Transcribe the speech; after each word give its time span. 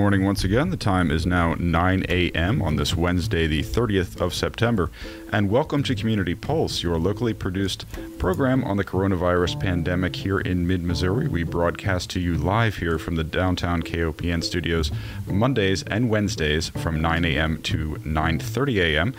morning 0.00 0.24
once 0.24 0.44
again. 0.44 0.70
The 0.70 0.78
time 0.78 1.10
is 1.10 1.26
now 1.26 1.56
9 1.58 2.06
a.m. 2.08 2.62
on 2.62 2.76
this 2.76 2.96
Wednesday, 2.96 3.46
the 3.46 3.62
30th 3.62 4.18
of 4.18 4.32
September. 4.32 4.90
And 5.30 5.50
welcome 5.50 5.82
to 5.82 5.94
Community 5.94 6.34
Pulse, 6.34 6.82
your 6.82 6.98
locally 6.98 7.34
produced 7.34 7.84
program 8.18 8.64
on 8.64 8.78
the 8.78 8.84
coronavirus 8.84 9.60
pandemic 9.60 10.16
here 10.16 10.40
in 10.40 10.66
mid 10.66 10.82
Missouri. 10.82 11.28
We 11.28 11.42
broadcast 11.42 12.08
to 12.10 12.20
you 12.20 12.38
live 12.38 12.78
here 12.78 12.98
from 12.98 13.16
the 13.16 13.24
downtown 13.24 13.82
KOPN 13.82 14.42
studios 14.42 14.90
Mondays 15.26 15.82
and 15.82 16.08
Wednesdays 16.08 16.70
from 16.70 17.02
9 17.02 17.26
a.m. 17.26 17.60
to 17.64 17.96
9:30 17.96 18.76
a.m. 18.78 19.14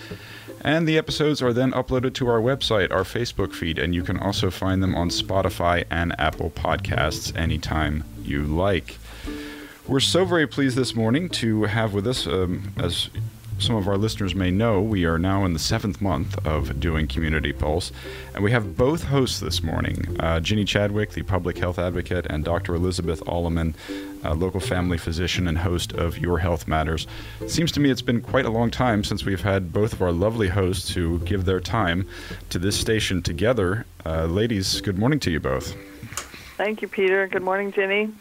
And 0.62 0.88
the 0.88 0.98
episodes 0.98 1.44
are 1.44 1.54
then 1.54 1.74
uploaded 1.74 2.16
to 2.16 2.28
our 2.28 2.42
website, 2.42 2.92
our 2.92 3.04
Facebook 3.04 3.54
feed, 3.54 3.78
and 3.78 3.94
you 3.94 4.02
can 4.02 4.18
also 4.18 4.50
find 4.50 4.82
them 4.82 4.96
on 4.96 5.10
Spotify 5.10 5.84
and 5.92 6.20
Apple 6.20 6.50
Podcasts 6.50 7.38
anytime 7.38 8.04
you 8.24 8.42
like. 8.42 8.98
We're 9.92 10.00
so 10.00 10.24
very 10.24 10.48
pleased 10.48 10.78
this 10.78 10.96
morning 10.96 11.28
to 11.32 11.64
have 11.64 11.94
with 11.94 12.08
us, 12.08 12.26
um, 12.26 12.72
as 12.78 13.10
some 13.60 13.76
of 13.76 13.90
our 13.90 13.98
listeners 13.98 14.34
may 14.34 14.50
know, 14.50 14.82
we 14.82 15.04
are 15.04 15.20
now 15.20 15.44
in 15.44 15.52
the 15.52 15.60
seventh 15.60 16.00
month 16.00 16.48
of 16.48 16.80
doing 16.80 17.10
Community 17.10 17.52
Pulse, 17.52 17.92
and 18.34 18.42
we 18.42 18.52
have 18.52 18.78
both 18.78 19.04
hosts 19.04 19.42
this 19.42 19.62
morning 19.62 20.16
uh, 20.22 20.40
Ginny 20.40 20.64
Chadwick, 20.64 21.12
the 21.12 21.24
public 21.24 21.58
health 21.58 21.78
advocate, 21.78 22.26
and 22.30 22.46
Dr. 22.46 22.74
Elizabeth 22.74 23.22
Allemann, 23.26 23.74
a 24.24 24.34
local 24.34 24.62
family 24.62 24.98
physician 24.98 25.46
and 25.46 25.58
host 25.58 25.92
of 25.92 26.18
Your 26.18 26.38
Health 26.38 26.70
Matters. 26.70 27.06
Seems 27.48 27.74
to 27.74 27.82
me 27.82 27.90
it's 27.90 28.02
been 28.02 28.22
quite 28.22 28.46
a 28.46 28.50
long 28.50 28.72
time 28.72 29.04
since 29.04 29.26
we've 29.26 29.42
had 29.42 29.74
both 29.74 29.92
of 29.92 30.02
our 30.02 30.14
lovely 30.14 30.48
hosts 30.48 30.94
who 30.94 31.20
give 31.20 31.44
their 31.44 31.60
time 31.60 32.08
to 32.50 32.60
this 32.60 32.80
station 32.80 33.22
together. 33.22 33.86
Uh, 34.06 34.24
ladies, 34.24 34.80
good 34.80 34.98
morning 34.98 35.20
to 35.20 35.30
you 35.30 35.42
both. 35.42 35.76
Thank 36.56 36.82
you, 36.82 36.88
Peter. 36.88 37.28
Good 37.28 37.44
morning, 37.44 37.74
Ginny. 37.74 38.14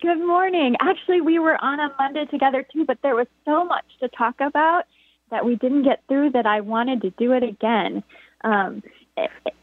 Good 0.00 0.18
morning. 0.18 0.76
Actually, 0.80 1.22
we 1.22 1.38
were 1.38 1.56
on 1.62 1.80
a 1.80 1.92
Monday 1.98 2.26
together 2.26 2.64
too, 2.72 2.84
but 2.84 2.98
there 3.02 3.16
was 3.16 3.26
so 3.44 3.64
much 3.64 3.84
to 4.00 4.08
talk 4.08 4.34
about 4.40 4.84
that 5.30 5.44
we 5.44 5.56
didn't 5.56 5.84
get 5.84 6.02
through 6.08 6.30
that 6.32 6.46
I 6.46 6.60
wanted 6.60 7.02
to 7.02 7.10
do 7.10 7.32
it 7.32 7.42
again. 7.42 8.02
Um, 8.44 8.82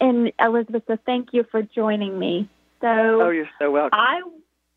and 0.02 0.32
Elizabeth, 0.40 0.84
so 0.88 0.98
thank 1.06 1.30
you 1.32 1.46
for 1.52 1.62
joining 1.62 2.18
me. 2.18 2.50
So, 2.82 2.88
oh, 2.88 3.30
you're 3.30 3.50
so 3.60 3.72
welcome. 3.72 4.00
I 4.00 4.22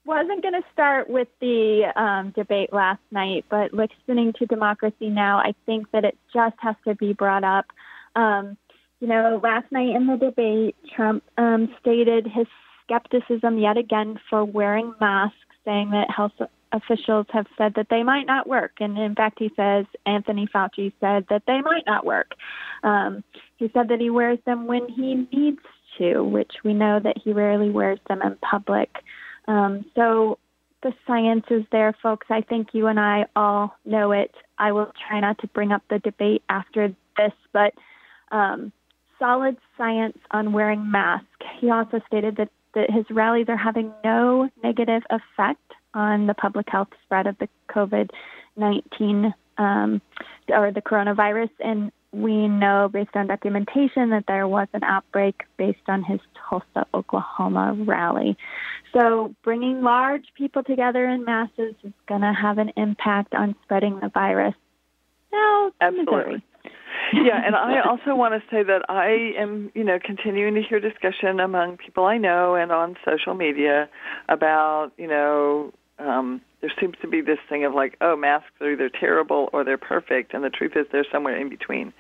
wasn't 0.05 0.43
going 0.43 0.55
to 0.55 0.63
start 0.73 1.11
with 1.11 1.29
the 1.41 1.93
um, 1.97 2.33
debate 2.37 2.73
last 2.73 3.03
night, 3.11 3.45
but 3.51 3.73
listening 3.73 4.35
to 4.39 4.47
Democracy 4.47 5.09
Now, 5.09 5.39
I 5.39 5.55
think 5.67 5.91
that 5.93 6.05
it 6.05 6.17
just 6.33 6.57
has 6.61 6.77
to 6.87 6.95
be 6.95 7.15
brought 7.15 7.45
up. 7.45 7.67
Um, 8.15 8.57
you 9.01 9.09
know, 9.09 9.41
last 9.43 9.71
night 9.73 9.95
in 9.95 10.07
the 10.07 10.17
debate, 10.17 10.77
Trump 10.95 11.25
um, 11.37 11.75
stated 11.81 12.27
his 12.27 12.47
skepticism 12.85 13.59
yet 13.59 13.77
again 13.77 14.19
for 14.31 14.45
wearing 14.45 14.95
masks 15.01 15.37
saying 15.69 15.91
that 15.91 16.11
health 16.11 16.33
officials 16.73 17.27
have 17.31 17.47
said 17.59 17.75
that 17.77 17.89
they 17.91 18.03
might 18.03 18.27
not 18.27 18.49
work. 18.49 18.73
And 18.81 18.99
in 18.99 19.15
fact, 19.15 19.39
he 19.39 19.51
says 19.55 19.85
Anthony 20.07 20.49
Fauci 20.55 20.93
said 21.01 21.27
that 21.29 21.43
they 21.47 21.61
might 21.61 21.85
not 21.87 22.07
work. 22.07 22.33
Um, 22.83 23.23
he 23.57 23.71
said 23.75 23.89
that 23.89 24.01
he 24.01 24.09
wears 24.09 24.39
them 24.47 24.67
when 24.67 24.89
he 24.89 25.27
needs 25.33 25.61
to, 25.99 26.23
which 26.23 26.53
we 26.65 26.73
know 26.73 27.01
that 27.01 27.17
he 27.23 27.33
rarely 27.33 27.71
wears 27.71 27.99
them 28.09 28.23
in 28.23 28.37
public. 28.37 28.91
Um, 29.47 29.85
so 29.95 30.39
the 30.83 30.93
science 31.07 31.45
is 31.51 31.65
there, 31.71 31.95
folks. 32.03 32.29
I 32.31 32.41
think 32.41 32.69
you 32.73 32.87
and 32.87 33.01
I 33.01 33.27
all 33.37 33.77
know 33.85 34.13
it. 34.13 34.35
I 34.59 34.73
will 34.73 34.93
try 35.07 35.21
not 35.21 35.39
to 35.39 35.49
bring 35.49 35.73
up 35.73 35.83
the 35.91 35.99
debate 35.99 36.43
after 36.49 36.95
this, 37.17 37.33
but 37.53 37.75
um, 38.31 38.73
solid 39.19 39.57
science 39.77 40.19
on 40.31 40.53
wearing 40.53 40.91
masks. 40.91 41.27
He 41.61 41.71
also 41.71 42.01
stated 42.07 42.37
that 42.37 42.51
that 42.75 42.91
his 42.91 43.05
rallies 43.11 43.47
are 43.49 43.57
having 43.57 43.93
no 44.05 44.49
negative 44.63 45.03
effect 45.11 45.73
on 45.95 46.27
the 46.27 46.35
public 46.35 46.69
health 46.69 46.89
spread 47.05 47.27
of 47.27 47.39
the 47.39 47.49
COVID 47.71 48.11
19 48.57 49.35
um, 49.57 50.03
or 50.49 50.73
the 50.73 50.83
coronavirus. 50.83 51.51
And 51.61 51.93
we 52.13 52.49
know 52.49 52.89
based 52.93 53.15
on 53.15 53.27
documentation 53.27 54.11
that 54.11 54.25
there 54.27 54.49
was 54.49 54.69
an 54.73 54.83
outbreak 54.83 55.43
based 55.57 55.89
on 55.89 56.03
his 56.03 56.21
Tulsa, 56.49 56.87
Oklahoma 56.95 57.75
rally. 57.79 58.37
So 58.93 59.35
bringing 59.45 59.83
large 59.83 60.27
people 60.35 60.63
together 60.63 61.05
in 61.07 61.25
masses 61.25 61.75
is 61.85 61.93
going 62.07 62.23
to 62.23 62.33
have 62.33 62.59
an 62.59 62.73
impact 62.77 63.35
on 63.35 63.55
spreading 63.65 64.01
the 64.01 64.09
virus. 64.09 64.55
Now, 65.33 65.73
Absolutely. 65.81 66.17
Missouri 66.17 66.43
yeah, 67.13 67.41
and 67.45 67.55
I 67.55 67.81
also 67.81 68.15
want 68.15 68.35
to 68.35 68.49
say 68.51 68.63
that 68.63 68.83
I 68.89 69.33
am, 69.39 69.71
you 69.75 69.85
know, 69.85 69.99
continuing 70.03 70.55
to 70.55 70.63
hear 70.63 70.81
discussion 70.81 71.41
among 71.41 71.77
people 71.79 72.05
I 72.05 72.19
know 72.19 72.55
and 72.55 72.73
on 72.73 72.97
social 73.05 73.35
media 73.35 73.89
about, 74.29 74.93
you 74.97 75.07
know, 75.07 75.73
um, 75.99 76.41
there 76.61 76.73
seems 76.81 76.95
to 77.03 77.09
be 77.09 77.21
this 77.21 77.39
thing 77.49 77.65
of 77.65 77.75
like, 77.75 77.97
oh, 78.01 78.17
masks 78.17 78.51
are 78.61 78.73
either 78.73 78.89
terrible 78.89 79.49
or 79.53 79.65
they're 79.65 79.79
perfect, 79.79 80.35
and 80.35 80.43
the 80.43 80.51
truth 80.51 80.73
is 80.77 80.87
they're 80.93 81.07
somewhere 81.11 81.37
in 81.37 81.49
between. 81.49 81.93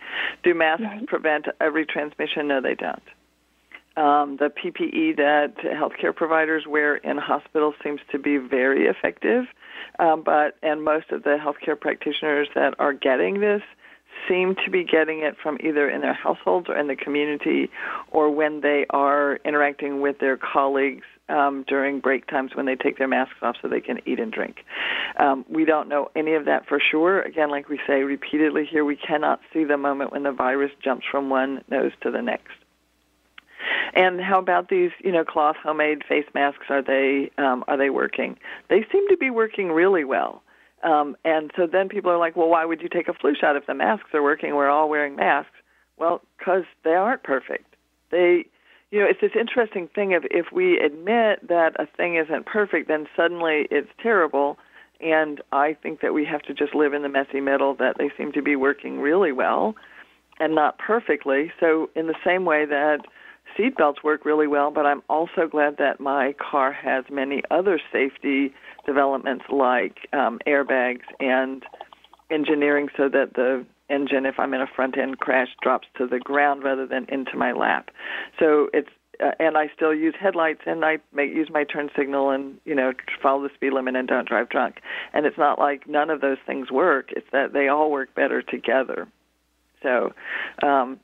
Do 0.42 0.54
masks 0.54 0.82
right. 0.82 1.06
prevent 1.06 1.46
every 1.60 1.86
transmission? 1.86 2.48
No, 2.48 2.60
they 2.60 2.74
don't. 2.74 3.02
Um, 3.96 4.36
the 4.36 4.48
PPE 4.48 5.16
that 5.16 5.56
healthcare 5.58 6.14
providers 6.14 6.64
wear 6.68 6.96
in 6.96 7.18
hospitals 7.18 7.74
seems 7.82 8.00
to 8.12 8.18
be 8.18 8.36
very 8.36 8.86
effective, 8.86 9.46
um, 9.98 10.22
but 10.22 10.56
and 10.62 10.84
most 10.84 11.10
of 11.10 11.24
the 11.24 11.36
healthcare 11.36 11.78
practitioners 11.78 12.48
that 12.54 12.74
are 12.78 12.92
getting 12.92 13.40
this 13.40 13.62
seem 14.28 14.54
to 14.64 14.70
be 14.70 14.84
getting 14.84 15.20
it 15.20 15.36
from 15.42 15.58
either 15.60 15.88
in 15.88 16.00
their 16.00 16.14
households 16.14 16.68
or 16.68 16.76
in 16.76 16.86
the 16.86 16.96
community 16.96 17.70
or 18.10 18.30
when 18.30 18.60
they 18.60 18.86
are 18.90 19.36
interacting 19.44 20.00
with 20.00 20.18
their 20.18 20.36
colleagues 20.36 21.04
um, 21.28 21.64
during 21.68 22.00
break 22.00 22.26
times 22.26 22.52
when 22.54 22.66
they 22.66 22.74
take 22.74 22.98
their 22.98 23.08
masks 23.08 23.36
off 23.42 23.56
so 23.60 23.68
they 23.68 23.80
can 23.80 24.00
eat 24.06 24.18
and 24.18 24.32
drink. 24.32 24.64
Um, 25.18 25.44
we 25.48 25.64
don't 25.64 25.88
know 25.88 26.10
any 26.16 26.34
of 26.34 26.46
that 26.46 26.66
for 26.66 26.80
sure. 26.80 27.20
Again, 27.20 27.50
like 27.50 27.68
we 27.68 27.78
say 27.86 28.02
repeatedly 28.02 28.64
here, 28.64 28.84
we 28.84 28.96
cannot 28.96 29.40
see 29.52 29.64
the 29.64 29.76
moment 29.76 30.12
when 30.12 30.22
the 30.22 30.32
virus 30.32 30.72
jumps 30.82 31.04
from 31.10 31.28
one 31.28 31.62
nose 31.70 31.92
to 32.02 32.10
the 32.10 32.22
next. 32.22 32.54
And 33.94 34.20
how 34.20 34.38
about 34.38 34.68
these, 34.68 34.90
you 35.02 35.12
know, 35.12 35.24
cloth 35.24 35.56
homemade 35.62 36.02
face 36.08 36.26
masks? 36.34 36.66
Are 36.68 36.82
they 36.82 37.30
um, 37.38 37.64
are 37.68 37.76
they 37.76 37.90
working? 37.90 38.38
They 38.68 38.86
seem 38.92 39.08
to 39.08 39.16
be 39.16 39.30
working 39.30 39.72
really 39.72 40.04
well. 40.04 40.42
Um, 40.82 41.16
and 41.24 41.50
so 41.56 41.66
then 41.66 41.88
people 41.88 42.10
are 42.10 42.18
like, 42.18 42.36
well, 42.36 42.48
why 42.48 42.64
would 42.64 42.80
you 42.80 42.88
take 42.88 43.08
a 43.08 43.14
flu 43.14 43.34
shot 43.34 43.56
if 43.56 43.66
the 43.66 43.74
masks 43.74 44.10
are 44.14 44.22
working? 44.22 44.54
We're 44.54 44.70
all 44.70 44.88
wearing 44.88 45.16
masks. 45.16 45.52
Well, 45.96 46.22
because 46.38 46.64
they 46.84 46.94
aren't 46.94 47.24
perfect. 47.24 47.74
They, 48.10 48.46
you 48.90 49.00
know, 49.00 49.06
it's 49.08 49.20
this 49.20 49.32
interesting 49.38 49.88
thing 49.92 50.14
of 50.14 50.24
if 50.30 50.46
we 50.52 50.78
admit 50.78 51.48
that 51.48 51.72
a 51.78 51.86
thing 51.96 52.16
isn't 52.16 52.46
perfect, 52.46 52.88
then 52.88 53.06
suddenly 53.16 53.66
it's 53.70 53.90
terrible. 54.00 54.58
And 55.00 55.40
I 55.52 55.74
think 55.74 56.00
that 56.00 56.14
we 56.14 56.24
have 56.24 56.42
to 56.42 56.54
just 56.54 56.74
live 56.74 56.92
in 56.94 57.02
the 57.02 57.08
messy 57.08 57.40
middle 57.40 57.74
that 57.76 57.96
they 57.98 58.10
seem 58.16 58.32
to 58.32 58.42
be 58.42 58.56
working 58.56 59.00
really 59.00 59.32
well 59.32 59.74
and 60.40 60.54
not 60.54 60.78
perfectly. 60.78 61.52
So, 61.58 61.90
in 61.94 62.06
the 62.06 62.14
same 62.24 62.44
way 62.44 62.64
that 62.66 63.00
seatbelts 63.58 64.02
work 64.04 64.24
really 64.24 64.46
well, 64.46 64.70
but 64.70 64.86
I'm 64.86 65.02
also 65.08 65.48
glad 65.50 65.76
that 65.78 66.00
my 66.00 66.34
car 66.34 66.72
has 66.72 67.04
many 67.10 67.42
other 67.50 67.80
safety 67.92 68.54
developments 68.86 69.44
like 69.50 70.08
um, 70.12 70.38
airbags 70.46 71.02
and 71.20 71.64
engineering 72.30 72.88
so 72.96 73.08
that 73.08 73.34
the 73.34 73.64
engine, 73.90 74.26
if 74.26 74.38
I'm 74.38 74.54
in 74.54 74.60
a 74.60 74.66
front 74.66 74.98
end 74.98 75.18
crash, 75.18 75.48
drops 75.62 75.88
to 75.96 76.06
the 76.06 76.18
ground 76.18 76.62
rather 76.62 76.86
than 76.86 77.06
into 77.08 77.36
my 77.36 77.52
lap. 77.52 77.90
So 78.38 78.68
it's 78.72 78.90
uh, 79.20 79.32
and 79.40 79.56
I 79.58 79.68
still 79.74 79.92
use 79.92 80.14
headlights 80.18 80.60
and 80.64 80.84
I 80.84 80.98
make 81.12 81.30
use 81.30 81.48
my 81.50 81.64
turn 81.64 81.90
signal 81.96 82.30
and 82.30 82.60
you 82.64 82.74
know 82.74 82.92
follow 83.20 83.42
the 83.42 83.54
speed 83.54 83.72
limit 83.72 83.96
and 83.96 84.06
don't 84.06 84.28
drive 84.28 84.48
drunk. 84.48 84.76
And 85.12 85.26
it's 85.26 85.38
not 85.38 85.58
like 85.58 85.88
none 85.88 86.10
of 86.10 86.20
those 86.20 86.38
things 86.46 86.70
work. 86.70 87.10
It's 87.10 87.26
that 87.32 87.52
they 87.52 87.66
all 87.66 87.90
work 87.90 88.14
better 88.14 88.42
together. 88.42 89.08
So 89.82 90.12
um, 90.62 91.00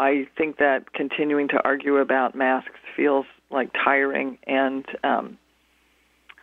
I 0.00 0.26
think 0.36 0.56
that 0.56 0.94
continuing 0.94 1.48
to 1.48 1.62
argue 1.62 1.98
about 1.98 2.34
masks 2.34 2.80
feels 2.96 3.26
like 3.50 3.70
tiring 3.74 4.38
and 4.46 4.86
um, 5.04 5.36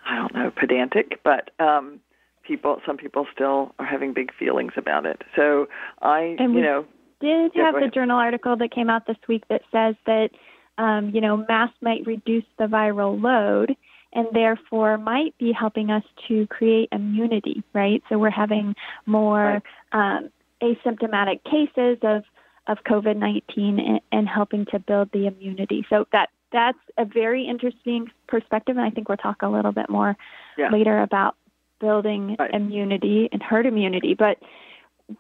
I 0.08 0.16
don't 0.16 0.36
know 0.36 0.52
pedantic, 0.52 1.20
but 1.24 1.50
um, 1.60 2.00
people 2.48 2.80
some 2.86 2.98
people 2.98 3.26
still 3.34 3.74
are 3.80 3.86
having 3.86 4.14
big 4.14 4.32
feelings 4.38 4.74
about 4.78 5.08
it. 5.08 5.24
So 5.36 5.68
I, 6.04 6.36
and 6.38 6.54
you 6.54 6.62
know, 6.62 6.86
did 7.20 7.52
have 7.56 7.74
the 7.74 7.90
journal 7.92 8.18
article 8.18 8.56
that 8.58 8.70
came 8.70 8.92
out 8.92 9.08
this 9.08 9.18
week 9.28 9.44
that 9.50 9.64
says 9.72 9.96
that 10.06 10.30
um, 10.78 11.10
you 11.10 11.20
know 11.20 11.38
masks 11.50 11.78
might 11.82 12.06
reduce 12.06 12.46
the 12.60 12.66
viral 12.66 13.20
load 13.20 13.76
and 14.14 14.28
therefore 14.34 15.00
might 15.00 15.36
be 15.40 15.52
helping 15.52 15.90
us 15.90 16.04
to 16.28 16.46
create 16.46 16.90
immunity, 16.92 17.64
right? 17.74 18.04
So 18.08 18.20
we're 18.20 18.30
having 18.30 18.76
more 19.08 19.64
right. 19.92 20.18
um, 20.18 20.30
asymptomatic 20.62 21.44
cases 21.44 21.98
of 22.04 22.24
of 22.68 22.84
COVID 22.84 23.18
19 23.18 23.80
and, 23.80 24.02
and, 24.12 24.28
helping 24.28 24.66
to 24.68 24.80
build 24.80 25.12
the 25.12 25.28
immunity. 25.28 25.86
So 25.90 26.06
that 26.12 26.30
that's 26.52 26.78
a 26.98 27.06
very 27.06 27.48
interesting 27.48 28.12
perspective, 28.28 28.76
and 28.78 28.86
I 28.86 28.90
think 28.90 29.10
we'll 29.10 29.18
talk 29.18 29.42
a 29.42 29.48
little 29.48 29.72
bit 29.72 29.90
more 29.90 30.16
yeah. 30.58 30.70
later 30.70 31.02
about 31.02 31.36
building 31.80 32.36
right. 32.40 32.54
immunity 32.54 33.30
and 33.32 33.42
herd 33.42 33.66
immunity. 33.66 34.14
But 34.14 34.38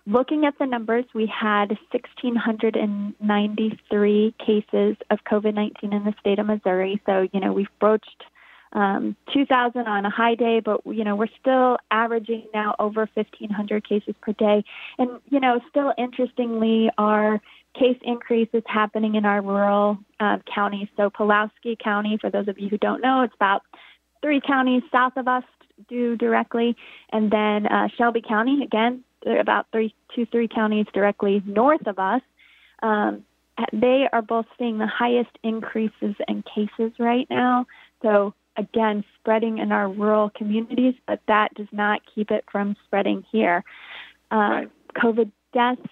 looking 0.05 0.45
at 0.45 0.59
the 0.59 0.65
numbers, 0.65 1.05
we 1.13 1.27
had 1.27 1.69
1,693 1.91 4.35
cases 4.45 4.97
of 5.09 5.19
COVID 5.29 5.53
19 5.53 5.93
in 5.93 6.03
the 6.03 6.13
state 6.19 6.39
of 6.39 6.47
Missouri. 6.47 7.01
So, 7.05 7.29
you 7.31 7.39
know, 7.39 7.53
we've 7.53 7.67
broached 7.79 8.25
um, 8.77 9.15
2,000 9.33 9.87
on 9.87 10.05
a 10.05 10.09
high 10.09 10.35
day, 10.35 10.59
but 10.59 10.81
you 10.85 11.03
know 11.03 11.15
we're 11.15 11.35
still 11.41 11.77
averaging 11.89 12.43
now 12.53 12.75
over 12.77 13.09
1,500 13.15 13.89
cases 13.89 14.13
per 14.21 14.33
day. 14.33 14.63
And 14.99 15.19
you 15.29 15.39
know, 15.39 15.59
still 15.69 15.93
interestingly, 15.97 16.91
our 16.99 17.41
case 17.73 17.97
increase 18.03 18.49
is 18.53 18.61
happening 18.67 19.15
in 19.15 19.25
our 19.25 19.41
rural 19.41 19.97
uh, 20.19 20.37
counties. 20.53 20.89
So 20.95 21.09
Pulaski 21.09 21.75
County, 21.83 22.19
for 22.21 22.29
those 22.29 22.47
of 22.47 22.59
you 22.59 22.69
who 22.69 22.77
don't 22.77 23.01
know, 23.01 23.23
it's 23.23 23.33
about 23.33 23.63
three 24.21 24.41
counties 24.45 24.83
south 24.91 25.13
of 25.17 25.27
us 25.27 25.43
do 25.89 26.15
directly, 26.15 26.75
and 27.11 27.31
then 27.31 27.65
uh, 27.65 27.87
Shelby 27.97 28.21
County 28.21 28.61
again, 28.63 29.03
about 29.25 29.65
three, 29.71 29.95
two, 30.15 30.27
three 30.27 30.47
counties 30.47 30.85
directly 30.93 31.41
north 31.47 31.87
of 31.87 31.97
us. 31.97 32.21
Um, 32.83 33.23
they 33.73 34.07
are 34.13 34.21
both 34.21 34.45
seeing 34.59 34.77
the 34.77 34.85
highest 34.85 35.31
increases 35.43 36.13
in 36.27 36.43
cases 36.43 36.91
right 36.99 37.25
now. 37.31 37.65
So 38.03 38.35
again 38.57 39.03
spreading 39.19 39.59
in 39.59 39.71
our 39.71 39.89
rural 39.89 40.29
communities, 40.29 40.95
but 41.07 41.21
that 41.27 41.53
does 41.55 41.67
not 41.71 42.01
keep 42.13 42.31
it 42.31 42.45
from 42.51 42.75
spreading 42.85 43.23
here. 43.31 43.63
Uh, 44.31 44.35
right. 44.35 44.71
COVID 44.95 45.31
deaths 45.53 45.87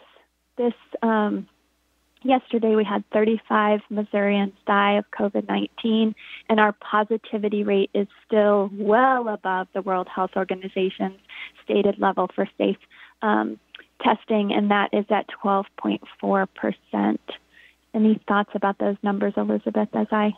this 0.58 0.74
um, 1.02 1.48
yesterday 2.24 2.76
we 2.76 2.84
had 2.84 3.04
35 3.12 3.82
Missourians 3.90 4.54
die 4.66 4.98
of 4.98 5.06
COVID 5.12 5.48
19, 5.48 6.16
and 6.50 6.60
our 6.60 6.74
positivity 6.74 7.64
rate 7.64 7.92
is 7.94 8.08
still 8.26 8.70
well 8.74 9.28
above 9.28 9.68
the 9.74 9.82
World 9.82 10.08
Health 10.14 10.32
Organization's 10.36 11.20
stated 11.64 12.00
level 12.00 12.30
for 12.34 12.48
safe 12.58 12.78
um, 13.22 13.60
testing, 14.02 14.54
and 14.54 14.72
that 14.72 14.90
is 14.94 15.06
at 15.10 15.28
12.4 15.44 16.48
percent. 16.56 17.22
Any 17.94 18.20
thoughts 18.28 18.52
about 18.54 18.78
those 18.78 18.98
numbers, 19.04 19.34
Elizabeth, 19.38 19.90
as 19.94 20.08
I 20.12 20.34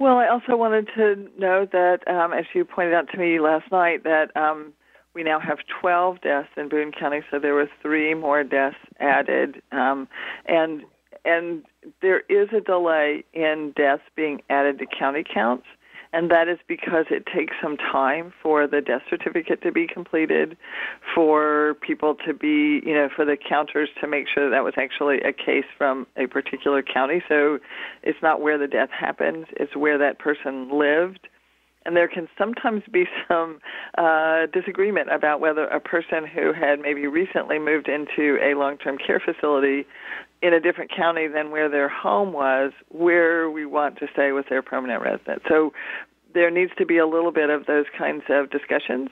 well, 0.00 0.16
I 0.16 0.28
also 0.28 0.56
wanted 0.56 0.88
to 0.96 1.28
note 1.38 1.72
that, 1.72 1.98
um, 2.08 2.32
as 2.32 2.46
you 2.54 2.64
pointed 2.64 2.94
out 2.94 3.08
to 3.12 3.18
me 3.18 3.38
last 3.38 3.70
night, 3.70 4.02
that 4.04 4.34
um, 4.34 4.72
we 5.14 5.22
now 5.22 5.38
have 5.38 5.58
12 5.80 6.22
deaths 6.22 6.48
in 6.56 6.70
Boone 6.70 6.90
County, 6.90 7.20
so 7.30 7.38
there 7.38 7.52
were 7.52 7.68
three 7.82 8.14
more 8.14 8.42
deaths 8.42 8.76
added, 8.98 9.62
um, 9.72 10.08
and 10.46 10.82
and 11.22 11.64
there 12.00 12.20
is 12.30 12.48
a 12.56 12.60
delay 12.62 13.24
in 13.34 13.74
deaths 13.76 14.02
being 14.16 14.40
added 14.48 14.78
to 14.78 14.86
county 14.86 15.22
counts 15.22 15.66
and 16.12 16.30
that 16.30 16.48
is 16.48 16.58
because 16.66 17.06
it 17.10 17.24
takes 17.26 17.54
some 17.62 17.76
time 17.76 18.32
for 18.42 18.66
the 18.66 18.80
death 18.80 19.02
certificate 19.08 19.62
to 19.62 19.70
be 19.70 19.86
completed, 19.86 20.56
for 21.14 21.74
people 21.80 22.16
to 22.26 22.34
be, 22.34 22.82
you 22.84 22.94
know, 22.94 23.08
for 23.14 23.24
the 23.24 23.36
counters 23.36 23.88
to 24.00 24.08
make 24.08 24.26
sure 24.32 24.50
that, 24.50 24.56
that 24.56 24.64
was 24.64 24.74
actually 24.76 25.20
a 25.20 25.32
case 25.32 25.66
from 25.78 26.06
a 26.16 26.26
particular 26.26 26.82
county. 26.82 27.22
So 27.28 27.58
it's 28.02 28.18
not 28.22 28.40
where 28.40 28.58
the 28.58 28.66
death 28.66 28.90
happened, 28.90 29.46
it's 29.52 29.76
where 29.76 29.98
that 29.98 30.18
person 30.18 30.76
lived. 30.76 31.28
And 31.86 31.96
there 31.96 32.08
can 32.08 32.28
sometimes 32.36 32.82
be 32.92 33.04
some 33.28 33.60
uh, 33.96 34.46
disagreement 34.52 35.12
about 35.12 35.40
whether 35.40 35.64
a 35.64 35.80
person 35.80 36.26
who 36.26 36.52
had 36.52 36.80
maybe 36.80 37.06
recently 37.06 37.58
moved 37.58 37.88
into 37.88 38.38
a 38.42 38.54
long 38.54 38.78
term 38.78 38.98
care 38.98 39.20
facility 39.20 39.86
in 40.42 40.54
a 40.54 40.60
different 40.60 40.90
county 40.94 41.26
than 41.28 41.50
where 41.50 41.68
their 41.68 41.88
home 41.88 42.32
was, 42.32 42.72
where 42.88 43.50
we 43.50 43.66
want 43.66 43.98
to 43.98 44.06
stay 44.12 44.32
with 44.32 44.48
their 44.48 44.62
permanent 44.62 45.02
resident. 45.02 45.42
So 45.48 45.72
there 46.32 46.50
needs 46.50 46.72
to 46.78 46.86
be 46.86 46.98
a 46.98 47.06
little 47.06 47.32
bit 47.32 47.50
of 47.50 47.66
those 47.66 47.86
kinds 47.96 48.24
of 48.28 48.50
discussions. 48.50 49.10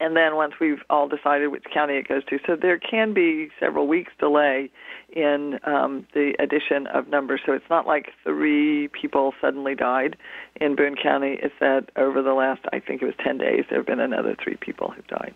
And 0.00 0.16
then 0.16 0.36
once 0.36 0.54
we've 0.60 0.82
all 0.88 1.08
decided 1.08 1.48
which 1.48 1.64
county 1.74 1.94
it 1.94 2.06
goes 2.06 2.24
to, 2.26 2.38
so 2.46 2.54
there 2.54 2.78
can 2.78 3.14
be 3.14 3.48
several 3.58 3.88
weeks 3.88 4.12
delay 4.20 4.70
in 5.08 5.58
um, 5.64 6.06
the 6.14 6.34
addition 6.38 6.86
of 6.88 7.08
numbers. 7.08 7.40
So 7.44 7.52
it's 7.52 7.68
not 7.68 7.86
like 7.86 8.10
three 8.22 8.88
people 8.88 9.34
suddenly 9.40 9.74
died 9.74 10.16
in 10.60 10.76
Boone 10.76 10.94
County. 10.94 11.38
It's 11.42 11.54
that 11.58 11.90
over 11.96 12.22
the 12.22 12.34
last, 12.34 12.60
I 12.72 12.78
think 12.78 13.02
it 13.02 13.06
was 13.06 13.14
10 13.24 13.38
days, 13.38 13.64
there 13.68 13.80
have 13.80 13.86
been 13.86 13.98
another 13.98 14.36
three 14.42 14.56
people 14.56 14.92
who've 14.92 15.06
died. 15.08 15.34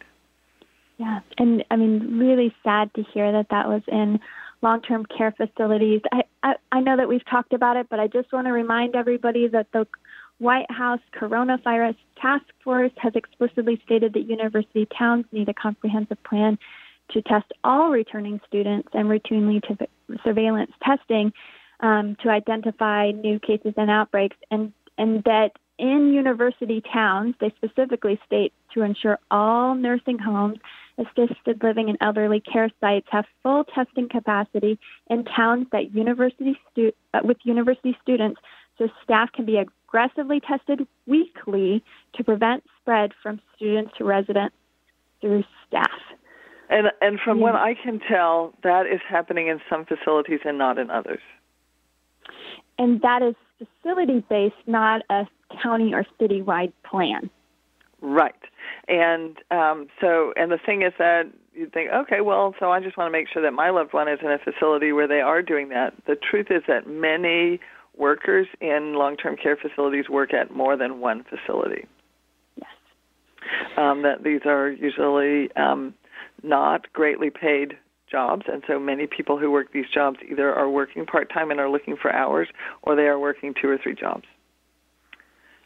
Yeah, 0.98 1.20
and 1.38 1.64
I 1.70 1.76
mean, 1.76 2.18
really 2.18 2.54
sad 2.62 2.94
to 2.94 3.02
hear 3.02 3.32
that 3.32 3.48
that 3.50 3.66
was 3.66 3.82
in 3.88 4.20
long-term 4.62 5.06
care 5.06 5.32
facilities. 5.32 6.00
I, 6.12 6.22
I, 6.42 6.54
I 6.70 6.80
know 6.80 6.96
that 6.96 7.08
we've 7.08 7.24
talked 7.28 7.52
about 7.52 7.76
it, 7.76 7.88
but 7.90 8.00
I 8.00 8.06
just 8.06 8.32
want 8.32 8.46
to 8.46 8.52
remind 8.52 8.94
everybody 8.94 9.48
that 9.48 9.66
the 9.72 9.86
White 10.38 10.70
House 10.70 11.00
Coronavirus 11.14 11.96
Task 12.20 12.44
Force 12.64 12.92
has 12.96 13.12
explicitly 13.14 13.80
stated 13.84 14.14
that 14.14 14.28
university 14.28 14.86
towns 14.96 15.24
need 15.32 15.48
a 15.48 15.54
comprehensive 15.54 16.22
plan 16.24 16.58
to 17.10 17.22
test 17.22 17.52
all 17.62 17.90
returning 17.90 18.40
students 18.46 18.88
and 18.92 19.08
routinely 19.08 19.62
to 19.62 19.76
surveillance 20.24 20.72
testing 20.82 21.32
um, 21.80 22.16
to 22.22 22.30
identify 22.30 23.10
new 23.10 23.38
cases 23.38 23.74
and 23.76 23.90
outbreaks, 23.90 24.36
and 24.50 24.72
and 24.98 25.24
that 25.24 25.50
in 25.78 26.12
university 26.12 26.82
towns, 26.92 27.34
they 27.40 27.52
specifically 27.56 28.20
state 28.24 28.52
to 28.74 28.82
ensure 28.82 29.18
all 29.30 29.74
nursing 29.74 30.18
homes 30.18 30.58
assisted 30.98 31.62
living 31.62 31.88
and 31.88 31.98
elderly 32.00 32.40
care 32.40 32.70
sites 32.80 33.06
have 33.10 33.24
full 33.42 33.64
testing 33.64 34.08
capacity 34.08 34.78
in 35.08 35.24
towns 35.24 35.66
that 35.72 35.94
university 35.94 36.58
stu- 36.70 36.92
uh, 37.14 37.20
with 37.22 37.38
university 37.44 37.96
students 38.02 38.40
so 38.78 38.88
staff 39.02 39.30
can 39.32 39.44
be 39.44 39.56
aggressively 39.56 40.40
tested 40.40 40.86
weekly 41.06 41.82
to 42.14 42.24
prevent 42.24 42.64
spread 42.80 43.12
from 43.22 43.40
students 43.56 43.92
to 43.98 44.04
residents 44.04 44.54
through 45.20 45.44
staff. 45.66 45.90
And 46.68 46.88
and 47.00 47.20
from 47.20 47.38
yeah. 47.38 47.44
what 47.44 47.54
I 47.54 47.74
can 47.74 48.00
tell, 48.00 48.54
that 48.62 48.86
is 48.86 49.00
happening 49.08 49.48
in 49.48 49.60
some 49.68 49.84
facilities 49.84 50.40
and 50.44 50.56
not 50.56 50.78
in 50.78 50.90
others. 50.90 51.20
And 52.78 53.00
that 53.02 53.22
is 53.22 53.34
facility 53.58 54.24
based, 54.28 54.54
not 54.66 55.02
a 55.10 55.26
county 55.62 55.92
or 55.92 56.06
citywide 56.20 56.72
plan. 56.84 57.30
Right. 58.00 58.34
And 58.88 59.36
um, 59.50 59.86
so, 60.00 60.32
and 60.36 60.50
the 60.50 60.58
thing 60.64 60.82
is 60.82 60.92
that 60.98 61.24
you 61.54 61.68
think, 61.72 61.90
okay, 61.92 62.20
well, 62.20 62.54
so 62.58 62.72
I 62.72 62.80
just 62.80 62.96
want 62.96 63.08
to 63.08 63.12
make 63.12 63.28
sure 63.32 63.42
that 63.42 63.52
my 63.52 63.70
loved 63.70 63.92
one 63.92 64.08
is 64.08 64.18
in 64.22 64.30
a 64.30 64.38
facility 64.38 64.92
where 64.92 65.06
they 65.06 65.20
are 65.20 65.42
doing 65.42 65.68
that. 65.68 65.94
The 66.06 66.16
truth 66.16 66.46
is 66.50 66.62
that 66.66 66.86
many 66.88 67.60
workers 67.96 68.46
in 68.60 68.94
long-term 68.94 69.36
care 69.36 69.56
facilities 69.56 70.08
work 70.08 70.32
at 70.32 70.54
more 70.54 70.76
than 70.76 71.00
one 71.00 71.24
facility. 71.24 71.86
Yes. 72.56 72.66
Um, 73.76 74.02
that 74.02 74.24
these 74.24 74.40
are 74.46 74.70
usually 74.70 75.54
um, 75.56 75.94
not 76.42 76.92
greatly 76.92 77.30
paid 77.30 77.76
jobs, 78.10 78.46
and 78.50 78.62
so 78.66 78.78
many 78.78 79.06
people 79.06 79.38
who 79.38 79.50
work 79.50 79.72
these 79.72 79.86
jobs 79.92 80.18
either 80.30 80.52
are 80.52 80.68
working 80.68 81.06
part-time 81.06 81.50
and 81.50 81.60
are 81.60 81.70
looking 81.70 81.96
for 81.96 82.12
hours, 82.12 82.48
or 82.82 82.96
they 82.96 83.02
are 83.02 83.18
working 83.18 83.54
two 83.60 83.68
or 83.68 83.78
three 83.78 83.94
jobs. 83.94 84.24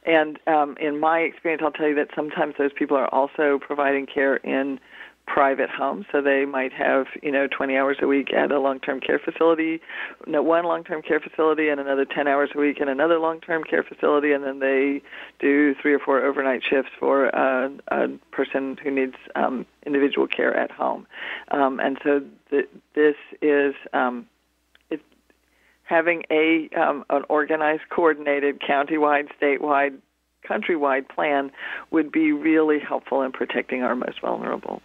And 0.07 0.39
um, 0.47 0.77
in 0.81 1.01
my 1.01 1.19
experience, 1.21 1.63
I'll 1.65 1.73
tell 1.73 1.89
you 1.89 1.97
that 1.97 2.09
sometimes 2.15 2.55
those 2.59 2.73
people 2.73 2.97
are 2.97 3.13
also 3.13 3.59
providing 3.61 4.07
care 4.07 4.37
in 4.37 4.79
private 5.27 5.69
homes. 5.69 6.07
So 6.13 6.23
they 6.23 6.45
might 6.45 6.73
have, 6.73 7.07
you 7.23 7.33
know, 7.33 7.49
20 7.49 7.77
hours 7.77 7.97
a 8.01 8.07
week 8.07 8.33
at 8.33 8.53
a 8.53 8.61
long-term 8.61 9.01
care 9.01 9.19
facility, 9.19 9.81
no, 10.27 10.43
one 10.43 10.65
long-term 10.65 11.03
care 11.03 11.21
facility, 11.21 11.69
and 11.69 11.81
another 11.81 12.05
10 12.05 12.29
hours 12.29 12.51
a 12.55 12.59
week 12.59 12.81
in 12.81 12.89
another 12.89 13.19
long-term 13.19 13.65
care 13.65 13.83
facility, 13.83 14.33
and 14.33 14.45
then 14.45 14.61
they 14.61 15.03
do 15.41 15.75
three 15.83 15.93
or 15.93 15.99
four 15.99 16.25
overnight 16.25 16.63
shifts 16.63 16.93
for 16.99 17.35
uh, 17.35 17.69
a 17.89 18.09
person 18.31 18.79
who 18.83 18.91
needs 18.91 19.17
um, 19.35 19.67
individual 19.85 20.29
care 20.29 20.57
at 20.57 20.71
home. 20.71 21.07
Um, 21.51 21.81
and 21.81 21.99
so 22.03 22.23
th- 22.51 22.69
this 22.95 23.17
is. 23.43 23.75
Um, 23.93 24.27
having 25.87 26.23
a 26.31 26.69
um, 26.77 27.05
an 27.11 27.23
organized, 27.29 27.83
coordinated, 27.91 28.61
countywide, 28.61 29.29
statewide, 29.41 29.99
countrywide 30.49 31.09
plan 31.09 31.51
would 31.91 32.13
be 32.13 32.33
really 32.33 32.79
helpful 32.79 33.23
in 33.23 33.33
protecting 33.33 33.83
our 33.83 33.97
most 33.97 34.21
vulnerable. 34.21 34.83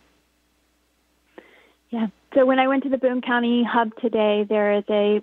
Yeah. 1.89 2.07
So 2.33 2.45
when 2.45 2.59
I 2.59 2.67
went 2.67 2.83
to 2.83 2.89
the 2.89 2.97
Boone 2.97 3.21
County 3.21 3.63
hub 3.69 3.91
today, 3.99 4.45
there 4.47 4.77
is 4.77 4.85
a 4.89 5.21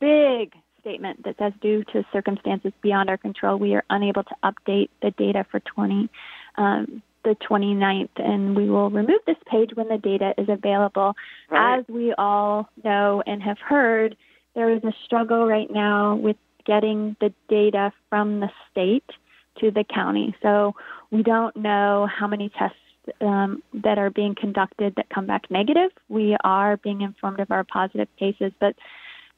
big 0.00 0.52
statement 0.80 1.24
that 1.24 1.36
says, 1.38 1.52
due 1.62 1.84
to 1.92 2.04
circumstances 2.12 2.72
beyond 2.82 3.08
our 3.08 3.16
control, 3.16 3.58
we 3.58 3.74
are 3.74 3.84
unable 3.88 4.24
to 4.24 4.34
update 4.44 4.90
the 5.00 5.10
data 5.12 5.46
for 5.50 5.60
20. 5.60 6.08
Um, 6.56 7.02
the 7.22 7.36
29th, 7.50 8.08
and 8.16 8.56
we 8.56 8.68
will 8.70 8.88
remove 8.88 9.20
this 9.26 9.36
page 9.46 9.70
when 9.74 9.88
the 9.88 9.98
data 9.98 10.32
is 10.38 10.48
available. 10.48 11.14
Right. 11.50 11.78
As 11.78 11.84
we 11.86 12.14
all 12.16 12.68
know 12.82 13.22
and 13.26 13.42
have 13.42 13.58
heard, 13.58 14.16
there 14.54 14.70
is 14.70 14.82
a 14.84 14.92
struggle 15.04 15.46
right 15.46 15.70
now 15.70 16.16
with 16.16 16.36
getting 16.66 17.16
the 17.20 17.32
data 17.48 17.92
from 18.08 18.40
the 18.40 18.50
state 18.70 19.08
to 19.60 19.70
the 19.70 19.84
county. 19.84 20.34
So 20.42 20.74
we 21.10 21.22
don't 21.22 21.56
know 21.56 22.08
how 22.12 22.26
many 22.26 22.50
tests 22.50 22.76
um, 23.20 23.62
that 23.74 23.98
are 23.98 24.10
being 24.10 24.34
conducted 24.34 24.94
that 24.96 25.08
come 25.10 25.26
back 25.26 25.50
negative. 25.50 25.90
We 26.08 26.36
are 26.44 26.76
being 26.78 27.00
informed 27.00 27.40
of 27.40 27.50
our 27.50 27.64
positive 27.64 28.08
cases, 28.18 28.52
but 28.60 28.74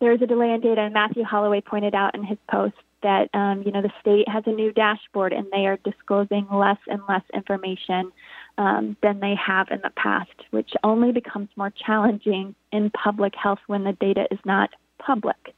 there 0.01 0.13
is 0.13 0.21
a 0.21 0.27
delay 0.27 0.51
in 0.51 0.61
data. 0.61 0.81
And 0.81 0.95
Matthew 0.95 1.25
Holloway 1.25 1.61
pointed 1.61 1.95
out 1.95 2.15
in 2.15 2.25
his 2.25 2.39
post 2.51 2.75
that 3.03 3.29
um, 3.35 3.63
you 3.65 3.73
know 3.73 3.83
the 3.83 3.93
state 4.01 4.29
has 4.29 4.45
a 4.47 4.53
new 4.53 4.73
dashboard 4.73 5.33
and 5.33 5.47
they 5.51 5.67
are 5.67 5.79
disclosing 5.85 6.47
less 6.53 6.79
and 6.87 7.01
less 7.09 7.23
information 7.35 8.13
um, 8.59 8.97
than 9.03 9.21
they 9.21 9.35
have 9.35 9.69
in 9.71 9.81
the 9.83 9.91
past, 9.97 10.31
which 10.51 10.71
only 10.85 11.13
becomes 11.13 11.49
more 11.57 11.73
challenging 11.87 12.55
in 12.73 12.91
public 12.91 13.35
health 13.35 13.59
when 13.67 13.85
the 13.85 13.93
data 13.95 14.27
is 14.31 14.39
not 14.45 14.71
public. 15.05 15.55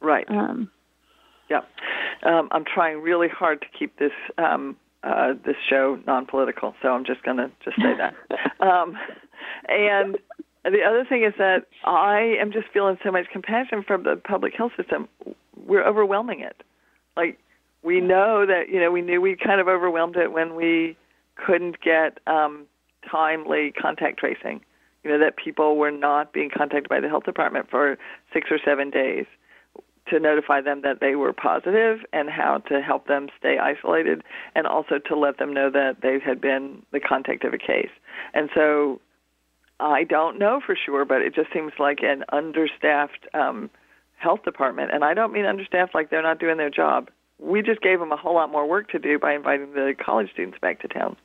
Right. 0.00 0.26
Um, 0.28 0.70
Yeah, 1.50 1.62
um, 2.22 2.48
I'm 2.52 2.64
trying 2.64 3.00
really 3.00 3.28
hard 3.28 3.60
to 3.62 3.66
keep 3.78 3.98
this 3.98 4.12
um, 4.36 4.76
uh, 5.02 5.34
this 5.44 5.56
show 5.68 5.98
non-political, 6.06 6.74
so 6.82 6.88
I'm 6.88 7.04
just 7.04 7.22
going 7.22 7.36
to 7.38 7.50
just 7.64 7.76
say 7.76 7.94
that. 7.96 8.14
um, 8.60 8.98
and 9.68 10.18
the 10.64 10.82
other 10.86 11.04
thing 11.08 11.24
is 11.24 11.32
that 11.38 11.66
I 11.84 12.36
am 12.40 12.52
just 12.52 12.66
feeling 12.72 12.98
so 13.04 13.10
much 13.10 13.26
compassion 13.32 13.82
for 13.86 13.96
the 13.96 14.20
public 14.22 14.54
health 14.54 14.72
system. 14.76 15.08
We're 15.66 15.86
overwhelming 15.86 16.40
it. 16.40 16.56
Like 17.16 17.38
we 17.82 18.00
know 18.00 18.44
that 18.46 18.68
you 18.68 18.80
know 18.80 18.90
we 18.90 19.02
knew 19.02 19.20
we 19.20 19.36
kind 19.36 19.60
of 19.60 19.68
overwhelmed 19.68 20.16
it 20.16 20.32
when 20.32 20.54
we 20.54 20.96
couldn't 21.36 21.80
get 21.80 22.18
um, 22.26 22.66
timely 23.10 23.72
contact 23.80 24.18
tracing. 24.18 24.60
You 25.08 25.16
know 25.16 25.24
that 25.24 25.38
people 25.38 25.78
were 25.78 25.90
not 25.90 26.34
being 26.34 26.50
contacted 26.54 26.90
by 26.90 27.00
the 27.00 27.08
health 27.08 27.24
department 27.24 27.70
for 27.70 27.96
six 28.30 28.48
or 28.50 28.58
seven 28.62 28.90
days 28.90 29.24
to 30.10 30.20
notify 30.20 30.60
them 30.60 30.82
that 30.82 31.00
they 31.00 31.14
were 31.14 31.32
positive 31.32 32.00
and 32.12 32.28
how 32.28 32.58
to 32.68 32.82
help 32.82 33.06
them 33.06 33.28
stay 33.38 33.56
isolated 33.56 34.22
and 34.54 34.66
also 34.66 34.98
to 34.98 35.16
let 35.16 35.38
them 35.38 35.54
know 35.54 35.70
that 35.70 36.02
they 36.02 36.18
had 36.22 36.42
been 36.42 36.82
the 36.92 37.00
contact 37.00 37.44
of 37.44 37.54
a 37.54 37.58
case. 37.58 37.88
And 38.34 38.50
so 38.54 39.00
I 39.80 40.04
don't 40.04 40.38
know 40.38 40.60
for 40.64 40.76
sure, 40.76 41.06
but 41.06 41.22
it 41.22 41.34
just 41.34 41.54
seems 41.54 41.72
like 41.78 42.00
an 42.02 42.24
understaffed 42.30 43.26
um, 43.32 43.70
health 44.18 44.42
department. 44.44 44.90
And 44.92 45.04
I 45.04 45.14
don't 45.14 45.32
mean 45.32 45.46
understaffed 45.46 45.94
like 45.94 46.10
they're 46.10 46.22
not 46.22 46.38
doing 46.38 46.58
their 46.58 46.68
job. 46.68 47.08
We 47.38 47.62
just 47.62 47.80
gave 47.80 47.98
them 47.98 48.12
a 48.12 48.16
whole 48.18 48.34
lot 48.34 48.52
more 48.52 48.68
work 48.68 48.90
to 48.90 48.98
do 48.98 49.18
by 49.18 49.32
inviting 49.34 49.72
the 49.72 49.94
college 49.98 50.30
students 50.34 50.58
back 50.60 50.82
to 50.82 50.88
town 50.88 51.16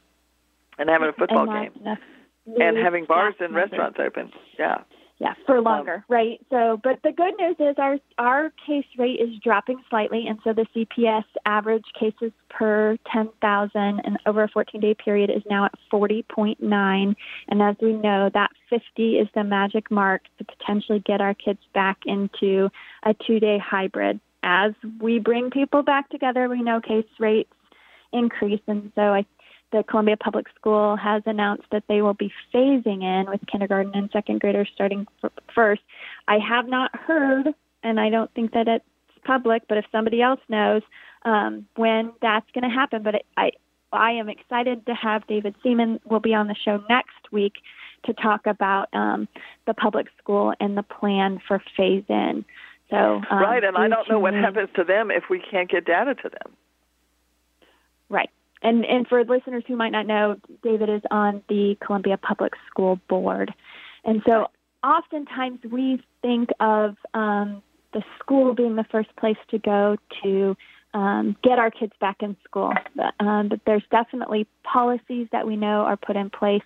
and 0.80 0.90
having 0.90 1.10
a 1.10 1.14
football 1.14 1.48
game 1.48 1.98
and 2.46 2.78
having 2.78 3.06
bars 3.06 3.36
and 3.40 3.56
restaurants 3.56 3.98
open. 4.00 4.32
Yeah 4.60 4.84
yeah, 5.24 5.34
for 5.46 5.58
um, 5.58 5.64
longer, 5.64 5.96
um, 5.96 6.04
right? 6.10 6.40
So, 6.50 6.80
but 6.84 7.00
the 7.04 7.12
good 7.12 7.34
news 7.40 7.56
is 7.60 7.76
our 7.78 7.98
our 8.18 8.52
case 8.68 8.86
rate 8.98 9.20
is 9.22 9.30
dropping 9.44 9.82
slightly, 9.90 10.26
and 10.28 10.40
so 10.44 10.54
the 10.54 10.66
CPS 10.76 11.24
average 11.46 11.86
cases 11.98 12.32
per 12.50 12.98
10,000 13.12 13.72
and 13.76 14.18
over 14.26 14.44
a 14.44 14.50
14-day 14.50 14.96
period 14.96 15.30
is 15.30 15.44
now 15.50 15.66
at 15.66 15.74
40.9, 15.92 16.58
and 17.48 17.62
as 17.62 17.76
we 17.82 17.94
know, 17.94 18.30
that 18.34 18.52
50 18.70 19.18
is 19.18 19.28
the 19.34 19.44
magic 19.44 19.90
mark 19.90 20.24
to 20.40 20.46
potentially 20.46 21.02
get 21.06 21.22
our 21.22 21.34
kids 21.34 21.60
back 21.74 22.00
into 22.06 22.70
a 23.04 23.14
two-day 23.26 23.60
hybrid. 23.60 24.20
As 24.44 24.74
we 25.00 25.20
bring 25.20 25.52
people 25.52 25.84
back 25.84 26.10
together, 26.10 26.50
we 26.50 26.62
know 26.62 26.82
case 26.82 27.06
rates 27.18 27.54
increase, 28.12 28.62
and 28.68 28.92
so 28.96 29.02
I 29.02 29.26
the 29.74 29.84
Columbia 29.84 30.16
Public 30.16 30.46
School 30.56 30.96
has 30.96 31.24
announced 31.26 31.66
that 31.72 31.84
they 31.90 32.02
will 32.02 32.14
be 32.14 32.32
phasing 32.54 33.02
in 33.02 33.26
with 33.30 33.42
kindergarten 33.52 33.92
and 33.96 34.10
second 34.14 34.40
graders 34.40 34.70
starting 34.74 35.08
first. 35.54 35.82
I 36.28 36.38
have 36.38 36.68
not 36.68 36.96
heard, 36.96 37.48
and 37.82 38.00
I 38.00 38.10
don't 38.10 38.32
think 38.34 38.54
that 38.54 38.68
it's 38.68 38.86
public, 39.26 39.64
but 39.68 39.80
if 39.80 39.86
somebody 39.92 40.22
else 40.22 40.40
knows 40.48 40.84
um, 41.26 41.66
when 41.76 42.14
that's 42.22 42.46
going 42.54 42.70
to 42.70 42.74
happen, 42.74 43.02
but 43.02 43.16
it, 43.16 43.26
I 43.36 43.52
I 43.92 44.12
am 44.12 44.30
excited 44.30 44.86
to 44.86 44.94
have 44.94 45.26
David 45.28 45.56
Seamon 45.64 46.00
will 46.06 46.20
be 46.20 46.34
on 46.34 46.48
the 46.48 46.56
show 46.56 46.84
next 46.90 47.32
week 47.32 47.54
to 48.06 48.14
talk 48.14 48.46
about 48.46 48.90
um, 48.94 49.28
the 49.66 49.74
public 49.74 50.08
school 50.20 50.54
and 50.60 50.78
the 50.78 50.84
plan 50.84 51.40
for 51.48 51.62
phase 51.76 52.04
in. 52.10 52.46
So 52.90 53.22
um, 53.30 53.40
right, 53.40 53.64
and 53.64 53.76
I 53.76 53.88
don't 53.88 54.08
know 54.08 54.20
what 54.20 54.34
happens 54.36 54.70
to 54.76 54.84
them 54.84 55.10
if 55.10 55.24
we 55.30 55.40
can't 55.40 55.70
get 55.70 55.86
data 55.86 56.14
to 56.14 56.30
them. 56.30 56.54
Right 58.10 58.30
and 58.64 58.86
and 58.86 59.08
for 59.08 59.24
listeners 59.24 59.64
who 59.68 59.76
might 59.76 59.92
not 59.92 60.08
know, 60.08 60.38
David 60.64 60.90
is 60.90 61.02
on 61.12 61.44
the 61.50 61.78
Columbia 61.86 62.18
Public 62.18 62.54
School 62.70 63.00
Board, 63.08 63.54
and 64.04 64.22
so 64.26 64.48
oftentimes 64.84 65.60
we 65.70 66.04
think 66.22 66.50
of 66.60 66.96
um, 67.14 67.62
the 67.94 68.04
school 68.20 68.54
being 68.54 68.76
the 68.76 68.86
first 68.92 69.16
place 69.16 69.38
to 69.50 69.60
go 69.60 69.96
to 70.24 70.58
um, 70.94 71.36
get 71.44 71.58
our 71.60 71.72
kids 71.72 71.94
back 72.00 72.18
in 72.22 72.36
school. 72.44 72.74
But, 72.96 73.14
um, 73.20 73.50
but 73.50 73.62
there's 73.66 73.84
definitely 73.90 74.48
policies 74.64 75.28
that 75.32 75.48
we 75.48 75.56
know 75.56 75.82
are 75.82 75.98
put 75.98 76.16
in 76.16 76.30
place 76.30 76.64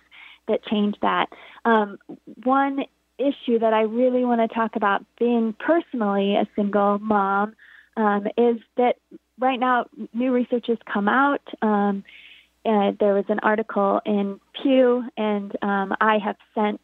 that 0.48 0.64
change 0.64 0.96
that. 1.02 1.26
Um, 1.64 1.98
one 2.44 2.84
issue 3.18 3.58
that 3.58 3.72
I 3.72 3.82
really 3.82 4.24
want 4.24 4.40
to 4.40 4.54
talk 4.54 4.76
about, 4.76 5.04
being 5.18 5.54
personally 5.58 6.36
a 6.36 6.46
single 6.56 6.98
mom, 6.98 7.54
um, 7.96 8.26
is 8.36 8.58
that 8.76 8.96
right 9.38 9.58
now, 9.58 9.86
new 10.12 10.32
research 10.32 10.66
has 10.68 10.78
come 10.92 11.08
out. 11.08 11.42
Um, 11.62 12.04
and 12.64 12.98
there 12.98 13.14
was 13.14 13.24
an 13.28 13.38
article 13.42 14.00
in 14.04 14.40
Pew, 14.62 15.04
and 15.16 15.56
um, 15.62 15.94
I 16.00 16.18
have 16.18 16.36
sent 16.54 16.80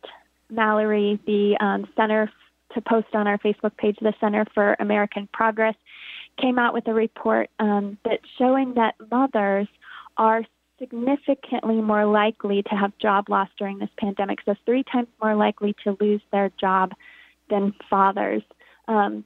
Mallory 0.50 1.20
the 1.26 1.56
um, 1.60 1.86
Center 1.96 2.30
to 2.74 2.80
post 2.80 3.08
on 3.12 3.26
our 3.26 3.38
Facebook 3.38 3.76
page. 3.76 3.96
The 4.00 4.14
Center 4.20 4.46
for 4.54 4.76
American 4.78 5.28
Progress 5.32 5.74
came 6.40 6.58
out 6.58 6.74
with 6.74 6.86
a 6.88 6.94
report 6.94 7.50
um, 7.58 7.98
showing 8.38 8.74
that 8.74 8.94
mothers 9.10 9.68
are 10.16 10.44
significantly 10.78 11.80
more 11.80 12.06
likely 12.06 12.62
to 12.62 12.74
have 12.74 12.96
job 12.98 13.28
loss 13.28 13.48
during 13.58 13.78
this 13.78 13.90
pandemic. 13.98 14.38
So, 14.44 14.54
three 14.64 14.84
times 14.84 15.08
more 15.22 15.34
likely 15.34 15.74
to 15.84 15.96
lose 16.00 16.22
their 16.32 16.50
job 16.60 16.92
than 17.50 17.74
fathers. 17.90 18.42
Um, 18.88 19.24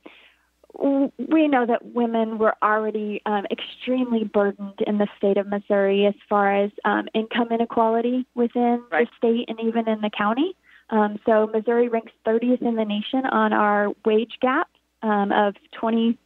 we 0.75 1.49
know 1.49 1.67
that 1.67 1.95
women 1.95 2.39
were 2.39 2.55
already 2.63 3.21
um, 3.27 3.47
extremely 3.51 4.25
burdened 4.25 4.81
in 4.87 4.99
the 4.99 5.09
state 5.17 5.37
of 5.37 5.47
Missouri 5.47 6.07
as 6.07 6.15
far 6.29 6.55
as 6.55 6.71
um, 6.85 7.09
income 7.15 7.49
inequality 7.51 8.27
within 8.35 8.83
right. 8.93 9.09
the 9.09 9.17
state 9.17 9.49
and 9.49 9.61
even 9.61 9.89
in 9.89 10.01
the 10.01 10.11
county. 10.11 10.55
Um, 10.91 11.19
so 11.27 11.51
Missouri 11.53 11.89
ranks 11.89 12.13
30th 12.27 12.63
in 12.63 12.77
the 12.77 12.85
nation 12.85 13.27
on 13.27 13.53
our 13.53 13.89
wage 14.05 14.39
gap 14.41 14.69
um, 15.03 15.33
of 15.33 15.55
21%. 15.81 16.17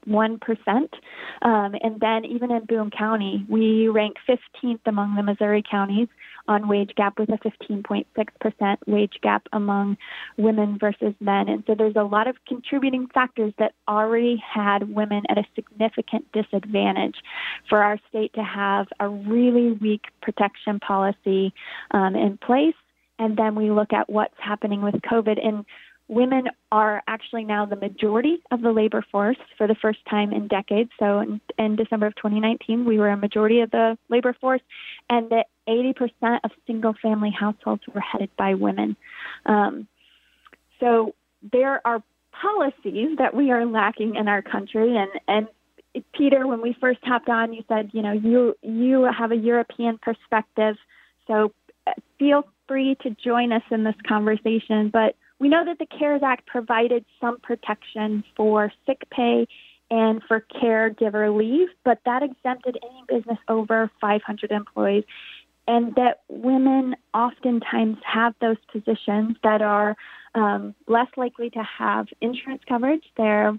Um, 1.42 1.74
and 1.82 2.00
then 2.00 2.24
even 2.24 2.50
in 2.50 2.64
Boone 2.64 2.90
County, 2.90 3.44
we 3.48 3.88
rank 3.88 4.16
15th 4.28 4.80
among 4.86 5.16
the 5.16 5.22
Missouri 5.22 5.62
counties 5.68 6.08
on 6.48 6.68
wage 6.68 6.92
gap 6.96 7.18
with 7.18 7.28
a 7.30 7.38
15.6% 7.38 8.76
wage 8.86 9.14
gap 9.22 9.46
among 9.52 9.96
women 10.36 10.78
versus 10.78 11.14
men. 11.20 11.48
And 11.48 11.64
so 11.66 11.74
there's 11.74 11.96
a 11.96 12.02
lot 12.02 12.28
of 12.28 12.36
contributing 12.46 13.06
factors 13.12 13.52
that 13.58 13.72
already 13.88 14.42
had 14.42 14.94
women 14.94 15.22
at 15.28 15.38
a 15.38 15.44
significant 15.54 16.30
disadvantage 16.32 17.16
for 17.68 17.82
our 17.82 17.98
state 18.08 18.32
to 18.34 18.42
have 18.42 18.86
a 19.00 19.08
really 19.08 19.72
weak 19.72 20.04
protection 20.20 20.80
policy 20.80 21.52
um, 21.92 22.16
in 22.16 22.38
place. 22.38 22.74
And 23.18 23.36
then 23.36 23.54
we 23.54 23.70
look 23.70 23.92
at 23.92 24.10
what's 24.10 24.34
happening 24.38 24.82
with 24.82 24.94
COVID. 24.94 25.44
And 25.46 25.64
women 26.08 26.48
are 26.70 27.02
actually 27.06 27.44
now 27.44 27.64
the 27.64 27.76
majority 27.76 28.42
of 28.50 28.60
the 28.60 28.70
labor 28.70 29.04
force 29.10 29.38
for 29.56 29.66
the 29.66 29.74
first 29.74 29.98
time 30.08 30.32
in 30.32 30.46
decades. 30.46 30.90
So 30.98 31.20
in, 31.20 31.40
in, 31.58 31.76
December 31.76 32.06
of 32.06 32.14
2019, 32.16 32.84
we 32.84 32.98
were 32.98 33.08
a 33.08 33.16
majority 33.16 33.60
of 33.60 33.70
the 33.70 33.96
labor 34.10 34.36
force, 34.38 34.60
and 35.08 35.30
that 35.30 35.46
80% 35.68 36.40
of 36.44 36.50
single 36.66 36.94
family 37.00 37.30
households 37.30 37.82
were 37.92 38.00
headed 38.00 38.30
by 38.36 38.54
women. 38.54 38.96
Um, 39.46 39.86
so 40.80 41.14
there 41.52 41.86
are 41.86 42.02
policies 42.32 43.18
that 43.18 43.34
we 43.34 43.50
are 43.50 43.64
lacking 43.64 44.16
in 44.16 44.28
our 44.28 44.42
country, 44.42 44.96
and, 44.96 45.10
and 45.28 45.46
Peter, 46.14 46.46
when 46.46 46.62
we 46.62 46.76
first 46.80 47.00
hopped 47.02 47.28
on, 47.28 47.52
you 47.52 47.62
said, 47.68 47.90
you 47.92 48.02
know, 48.02 48.12
you 48.12 48.56
you 48.62 49.04
have 49.04 49.30
a 49.30 49.36
European 49.36 49.98
perspective, 49.98 50.76
so 51.26 51.52
uh, 51.86 51.92
feel 52.18 52.44
free 52.66 52.96
to 53.02 53.10
join 53.10 53.52
us 53.52 53.62
in 53.70 53.84
this 53.84 53.94
conversation. 54.08 54.88
But 54.90 55.16
we 55.38 55.48
know 55.48 55.64
that 55.64 55.78
the 55.78 55.86
CARES 55.86 56.22
Act 56.22 56.46
provided 56.46 57.04
some 57.20 57.38
protection 57.40 58.24
for 58.36 58.72
sick 58.86 59.02
pay 59.10 59.46
and 59.90 60.22
for 60.26 60.44
caregiver 60.62 61.36
leave, 61.36 61.68
but 61.84 61.98
that 62.06 62.22
exempted 62.22 62.78
any 62.82 63.04
business 63.06 63.38
over 63.48 63.90
500 64.00 64.50
employees. 64.50 65.04
And 65.68 65.94
that 65.94 66.22
women 66.28 66.96
oftentimes 67.14 67.98
have 68.04 68.34
those 68.40 68.56
positions 68.72 69.36
that 69.44 69.62
are 69.62 69.96
um, 70.34 70.74
less 70.88 71.08
likely 71.16 71.50
to 71.50 71.62
have 71.62 72.08
insurance 72.20 72.62
coverage. 72.68 73.04
They 73.16 73.52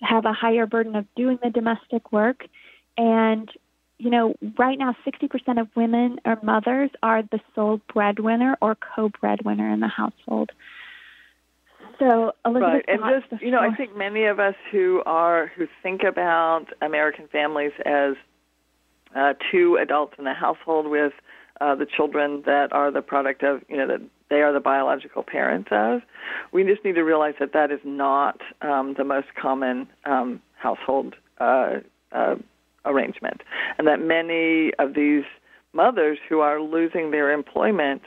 have 0.00 0.24
a 0.24 0.32
higher 0.32 0.66
burden 0.66 0.96
of 0.96 1.06
doing 1.14 1.38
the 1.42 1.50
domestic 1.50 2.10
work. 2.12 2.46
And, 2.96 3.50
you 3.98 4.10
know, 4.10 4.34
right 4.58 4.78
now, 4.78 4.96
60% 5.06 5.60
of 5.60 5.68
women 5.76 6.20
or 6.24 6.38
mothers 6.42 6.90
are 7.02 7.22
the 7.22 7.40
sole 7.54 7.80
breadwinner 7.92 8.56
or 8.62 8.76
co 8.76 9.10
breadwinner 9.20 9.70
in 9.72 9.80
the 9.80 9.88
household. 9.88 10.50
So, 11.98 12.32
Elizabeth, 12.44 12.62
right, 12.62 12.84
and 12.88 13.02
just 13.30 13.42
you 13.42 13.50
know, 13.50 13.60
I 13.60 13.74
think 13.76 13.96
many 13.96 14.24
of 14.24 14.40
us 14.40 14.54
who 14.72 15.02
are 15.06 15.52
who 15.54 15.68
think 15.82 16.02
about 16.02 16.66
American 16.80 17.28
families 17.28 17.72
as 17.84 18.14
uh, 19.14 19.34
two 19.50 19.78
adults 19.80 20.14
in 20.18 20.26
a 20.26 20.34
household 20.34 20.88
with 20.88 21.12
uh, 21.60 21.74
the 21.74 21.86
children 21.86 22.42
that 22.46 22.72
are 22.72 22.90
the 22.90 23.02
product 23.02 23.42
of 23.42 23.62
you 23.68 23.76
know 23.76 23.86
that 23.86 24.00
they 24.30 24.42
are 24.42 24.52
the 24.52 24.60
biological 24.60 25.22
parents 25.22 25.68
of. 25.70 26.00
We 26.52 26.64
just 26.64 26.84
need 26.84 26.94
to 26.94 27.02
realize 27.02 27.34
that 27.38 27.52
that 27.52 27.70
is 27.70 27.80
not 27.84 28.40
um, 28.62 28.94
the 28.96 29.04
most 29.04 29.28
common 29.40 29.88
um, 30.04 30.40
household 30.56 31.14
uh, 31.38 31.80
uh, 32.12 32.36
arrangement, 32.84 33.42
and 33.78 33.86
that 33.86 34.00
many 34.00 34.72
of 34.78 34.94
these 34.94 35.24
mothers 35.72 36.18
who 36.28 36.40
are 36.40 36.60
losing 36.60 37.10
their 37.10 37.30
employment 37.30 38.02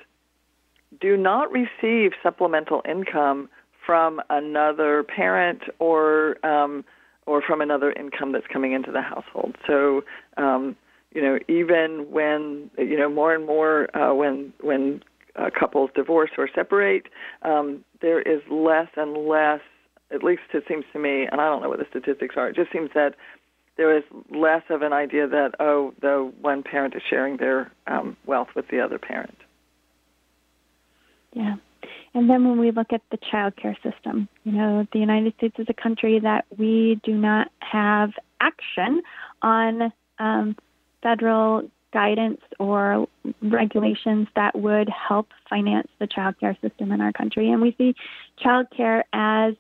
do 1.00 1.18
not 1.18 1.52
receive 1.52 2.12
supplemental 2.24 2.82
income 2.88 3.50
from 3.86 4.22
another 4.30 5.04
parent 5.04 5.62
or 5.80 6.44
um, 6.46 6.84
or 7.26 7.42
from 7.42 7.62
another 7.62 7.92
income 7.92 8.32
that's 8.32 8.48
coming 8.52 8.74
into 8.74 8.92
the 8.92 9.02
household. 9.02 9.56
So, 9.68 10.04
um, 10.38 10.76
you 11.16 11.22
know, 11.22 11.40
even 11.48 12.12
when 12.12 12.70
you 12.78 12.98
know 12.98 13.10
more 13.10 13.34
and 13.34 13.46
more 13.46 13.88
uh, 13.98 14.14
when 14.14 14.54
when 14.60 15.02
uh, 15.38 15.50
couples 15.58 15.90
divorce 15.96 16.32
or 16.38 16.50
separate, 16.54 17.08
um, 17.42 17.84
there 18.02 18.22
is 18.22 18.42
less 18.52 18.90
and 18.98 19.26
less. 19.26 19.62
At 20.12 20.24
least 20.24 20.42
it 20.54 20.66
seems 20.68 20.84
to 20.94 21.00
me, 21.00 21.26
and 21.32 21.42
I 21.42 21.46
don't 21.46 21.64
know 21.64 21.70
what 21.70 21.80
the 21.80 21.88
statistics 21.90 22.36
are. 22.38 22.50
It 22.50 22.56
just 22.56 22.72
seems 22.72 22.92
that 22.94 23.16
there 23.78 23.98
is 23.98 24.04
less 24.30 24.64
of 24.70 24.82
an 24.82 24.94
idea 24.94 25.28
that 25.28 25.52
oh, 25.60 25.94
the 26.02 26.32
one 26.42 26.64
parent 26.64 26.96
is 26.96 27.02
sharing 27.10 27.38
their 27.38 27.72
um, 27.88 28.18
wealth 28.26 28.50
with 28.54 28.68
the 28.68 28.82
other 28.82 29.00
parent. 29.00 29.38
Yeah. 31.34 31.56
And 32.14 32.30
then 32.30 32.48
when 32.48 32.60
we 32.60 32.72
look 32.72 32.94
at 32.94 33.02
the 33.12 33.18
child 33.32 33.56
care 33.56 33.78
system, 33.84 34.28
you 34.44 34.54
know, 34.54 34.86
the 34.94 35.00
United 35.00 35.34
States 35.38 35.56
is 35.60 35.68
a 35.70 35.74
country 35.74 36.20
that 36.20 36.46
we 36.58 37.00
do 37.04 37.14
not 37.14 37.52
have 37.60 38.12
action 38.40 39.02
on 39.42 39.92
um, 40.20 40.56
federal 41.06 41.70
guidance 41.94 42.42
or 42.60 43.08
regulations 43.42 44.28
that 44.36 44.54
would 44.58 44.90
help 44.90 45.28
finance 45.50 45.88
the 46.00 46.08
child 46.08 46.34
care 46.40 46.58
system 46.62 46.92
in 46.92 47.00
our 47.00 47.14
country. 47.14 47.52
And 47.52 47.62
we 47.62 47.76
see 47.78 47.96
child 48.44 48.68
care 48.76 49.06
as 49.14 49.54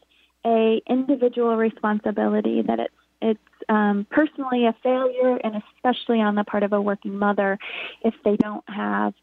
a 0.46 0.82
individual 0.90 1.56
responsibility 1.56 2.64
that 2.64 2.80
it's 2.80 2.94
it's 3.22 3.40
um, 3.70 4.06
personally 4.10 4.66
a 4.66 4.76
failure, 4.84 5.38
and 5.44 5.54
especially 5.64 6.20
on 6.20 6.36
the 6.36 6.44
part 6.44 6.64
of 6.64 6.74
a 6.74 6.82
working 6.82 7.18
mother, 7.18 7.58
if 8.02 8.14
they 8.26 8.36
don't 8.36 8.68
have 8.68 9.14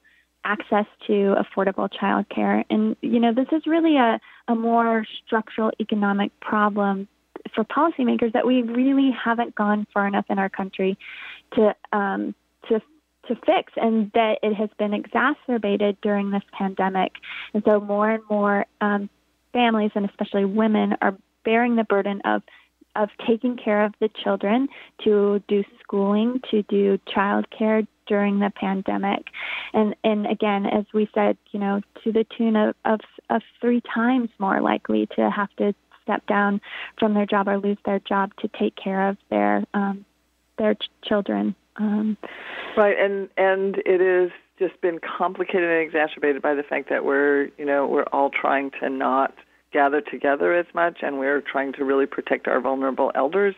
access 0.44 0.86
to 1.06 1.36
affordable 1.42 1.88
child 2.00 2.24
care. 2.28 2.64
And, 2.70 2.96
you 3.00 3.20
know, 3.20 3.32
this 3.32 3.46
is 3.52 3.62
really 3.66 3.96
a, 3.96 4.18
a 4.48 4.54
more 4.54 5.04
structural 5.24 5.70
economic 5.78 6.32
problem 6.40 7.06
for 7.54 7.64
policymakers 7.64 8.32
that 8.32 8.46
we 8.46 8.62
really 8.62 9.10
haven't 9.12 9.54
gone 9.54 9.86
far 9.92 10.06
enough 10.06 10.26
in 10.30 10.38
our 10.38 10.48
country 10.48 10.96
to 11.54 11.74
um, 11.92 12.34
to 12.68 12.80
to 13.28 13.36
fix, 13.46 13.72
and 13.76 14.10
that 14.14 14.38
it 14.42 14.54
has 14.54 14.70
been 14.78 14.94
exacerbated 14.94 16.00
during 16.00 16.30
this 16.30 16.42
pandemic. 16.52 17.12
And 17.54 17.62
so, 17.64 17.80
more 17.80 18.10
and 18.10 18.22
more 18.28 18.66
um, 18.80 19.08
families, 19.52 19.92
and 19.94 20.08
especially 20.08 20.44
women, 20.44 20.94
are 21.00 21.16
bearing 21.44 21.76
the 21.76 21.84
burden 21.84 22.20
of 22.24 22.42
of 22.94 23.08
taking 23.26 23.56
care 23.56 23.84
of 23.84 23.94
the 24.00 24.10
children, 24.22 24.68
to 25.02 25.42
do 25.48 25.64
schooling, 25.82 26.40
to 26.50 26.62
do 26.64 26.98
child 27.06 27.46
care 27.56 27.82
during 28.06 28.40
the 28.40 28.50
pandemic. 28.54 29.28
And 29.72 29.94
and 30.04 30.26
again, 30.26 30.66
as 30.66 30.84
we 30.92 31.08
said, 31.14 31.36
you 31.52 31.60
know, 31.60 31.80
to 32.04 32.12
the 32.12 32.26
tune 32.36 32.56
of, 32.56 32.74
of, 32.84 33.00
of 33.30 33.42
three 33.60 33.82
times 33.94 34.28
more 34.38 34.60
likely 34.60 35.06
to 35.16 35.30
have 35.30 35.54
to 35.56 35.74
step 36.02 36.26
down 36.26 36.60
from 36.98 37.14
their 37.14 37.26
job 37.26 37.48
or 37.48 37.58
lose 37.58 37.78
their 37.86 38.00
job 38.00 38.32
to 38.40 38.48
take 38.48 38.74
care 38.76 39.08
of 39.08 39.16
their 39.30 39.64
um, 39.72 40.04
their 40.58 40.74
ch- 40.74 40.90
children. 41.04 41.54
Um, 41.76 42.16
right, 42.76 42.96
and 42.98 43.28
and 43.36 43.76
it 43.86 44.00
has 44.00 44.30
just 44.58 44.80
been 44.80 44.98
complicated 45.00 45.68
and 45.68 45.80
exacerbated 45.80 46.42
by 46.42 46.54
the 46.54 46.62
fact 46.62 46.88
that 46.90 47.04
we're 47.04 47.48
you 47.58 47.64
know 47.64 47.86
we're 47.86 48.06
all 48.12 48.30
trying 48.30 48.70
to 48.80 48.88
not 48.88 49.34
gather 49.72 50.00
together 50.00 50.54
as 50.54 50.66
much 50.74 50.98
and 51.02 51.18
we're 51.18 51.40
trying 51.40 51.72
to 51.72 51.84
really 51.84 52.06
protect 52.06 52.46
our 52.46 52.60
vulnerable 52.60 53.10
elders 53.14 53.54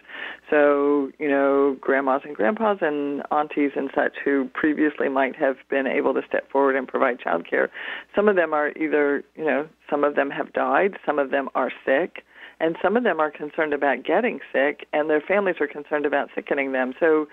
so 0.48 1.10
you 1.18 1.28
know 1.28 1.76
grandmas 1.80 2.22
and 2.24 2.36
grandpas 2.36 2.78
and 2.80 3.22
aunties 3.32 3.72
and 3.76 3.90
such 3.94 4.12
who 4.24 4.48
previously 4.54 5.08
might 5.08 5.34
have 5.34 5.56
been 5.68 5.86
able 5.86 6.14
to 6.14 6.22
step 6.26 6.48
forward 6.50 6.76
and 6.76 6.86
provide 6.86 7.18
child 7.18 7.48
care 7.48 7.70
some 8.14 8.28
of 8.28 8.36
them 8.36 8.54
are 8.54 8.70
either 8.78 9.24
you 9.34 9.44
know 9.44 9.68
some 9.90 10.04
of 10.04 10.14
them 10.14 10.30
have 10.30 10.52
died 10.52 10.96
some 11.04 11.18
of 11.18 11.30
them 11.30 11.48
are 11.54 11.72
sick 11.84 12.22
and 12.60 12.76
some 12.82 12.96
of 12.96 13.04
them 13.04 13.20
are 13.20 13.30
concerned 13.30 13.72
about 13.72 14.04
getting 14.04 14.40
sick 14.52 14.86
and 14.92 15.08
their 15.10 15.20
families 15.20 15.56
are 15.60 15.68
concerned 15.68 16.06
about 16.06 16.28
sickening 16.34 16.72
them 16.72 16.94
so 16.98 17.26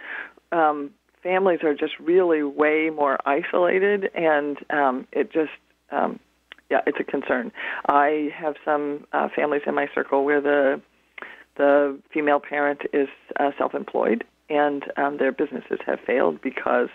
um 0.52 0.92
families 1.24 1.60
are 1.64 1.74
just 1.74 1.94
really 2.00 2.44
way 2.44 2.90
more 2.90 3.18
isolated 3.28 4.10
and 4.16 4.58
um 4.72 5.08
it 5.12 5.32
just 5.32 5.52
um 5.92 6.20
yeah, 6.72 6.80
it's 6.88 6.98
a 7.00 7.04
concern. 7.04 7.52
I 7.88 8.30
have 8.34 8.56
some 8.64 9.06
uh, 9.12 9.28
families 9.36 9.64
in 9.68 9.76
my 9.76 9.88
circle 9.94 10.24
where 10.24 10.42
the 10.42 10.82
the 11.58 12.00
female 12.14 12.40
parent 12.40 12.82
is 12.94 13.10
uh, 13.38 13.52
self-employed 13.58 14.24
and 14.50 14.86
um, 14.96 15.18
their 15.18 15.34
businesses 15.34 15.80
have 15.86 16.00
failed 16.08 16.42
because 16.42 16.88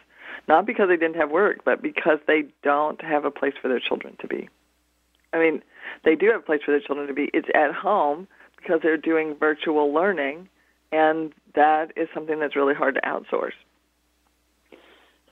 not 0.48 0.64
because 0.64 0.88
they 0.88 0.96
didn't 0.96 1.16
have 1.16 1.30
work, 1.30 1.58
but 1.64 1.82
because 1.82 2.18
they 2.26 2.44
don't 2.62 3.02
have 3.04 3.26
a 3.26 3.30
place 3.30 3.52
for 3.60 3.68
their 3.68 3.78
children 3.78 4.16
to 4.20 4.26
be. 4.26 4.48
I 5.32 5.38
mean, 5.38 5.62
they 6.04 6.14
do 6.14 6.26
have 6.26 6.40
a 6.40 6.44
place 6.44 6.60
for 6.64 6.72
their 6.72 6.80
children 6.80 7.06
to 7.08 7.14
be. 7.14 7.30
It's 7.34 7.48
at 7.54 7.72
home 7.74 8.28
because 8.56 8.80
they're 8.82 8.96
doing 8.96 9.36
virtual 9.38 9.92
learning, 9.92 10.48
and 10.92 11.32
that 11.54 11.92
is 11.96 12.08
something 12.14 12.38
that's 12.38 12.56
really 12.56 12.74
hard 12.74 12.94
to 12.94 13.00
outsource. 13.02 13.52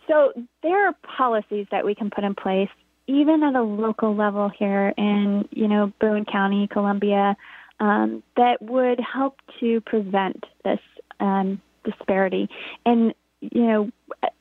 So 0.09 0.33
there 0.63 0.89
are 0.89 0.95
policies 1.17 1.67
that 1.71 1.85
we 1.85 1.95
can 1.95 2.11
put 2.11 2.25
in 2.25 2.35
place 2.35 2.69
even 3.07 3.43
at 3.43 3.55
a 3.55 3.63
local 3.63 4.15
level 4.15 4.49
here 4.49 4.95
in, 4.97 5.47
you 5.51 5.69
know, 5.69 5.93
Boone 6.01 6.25
County, 6.25 6.69
Columbia, 6.69 7.37
um, 7.81 8.23
that 8.37 8.63
would 8.63 9.01
help 9.01 9.39
to 9.61 9.81
prevent 9.83 10.45
this 10.65 10.79
um, 11.21 11.61
disparity. 11.85 12.49
And 12.87 13.15
you 13.53 13.63
know, 13.63 13.91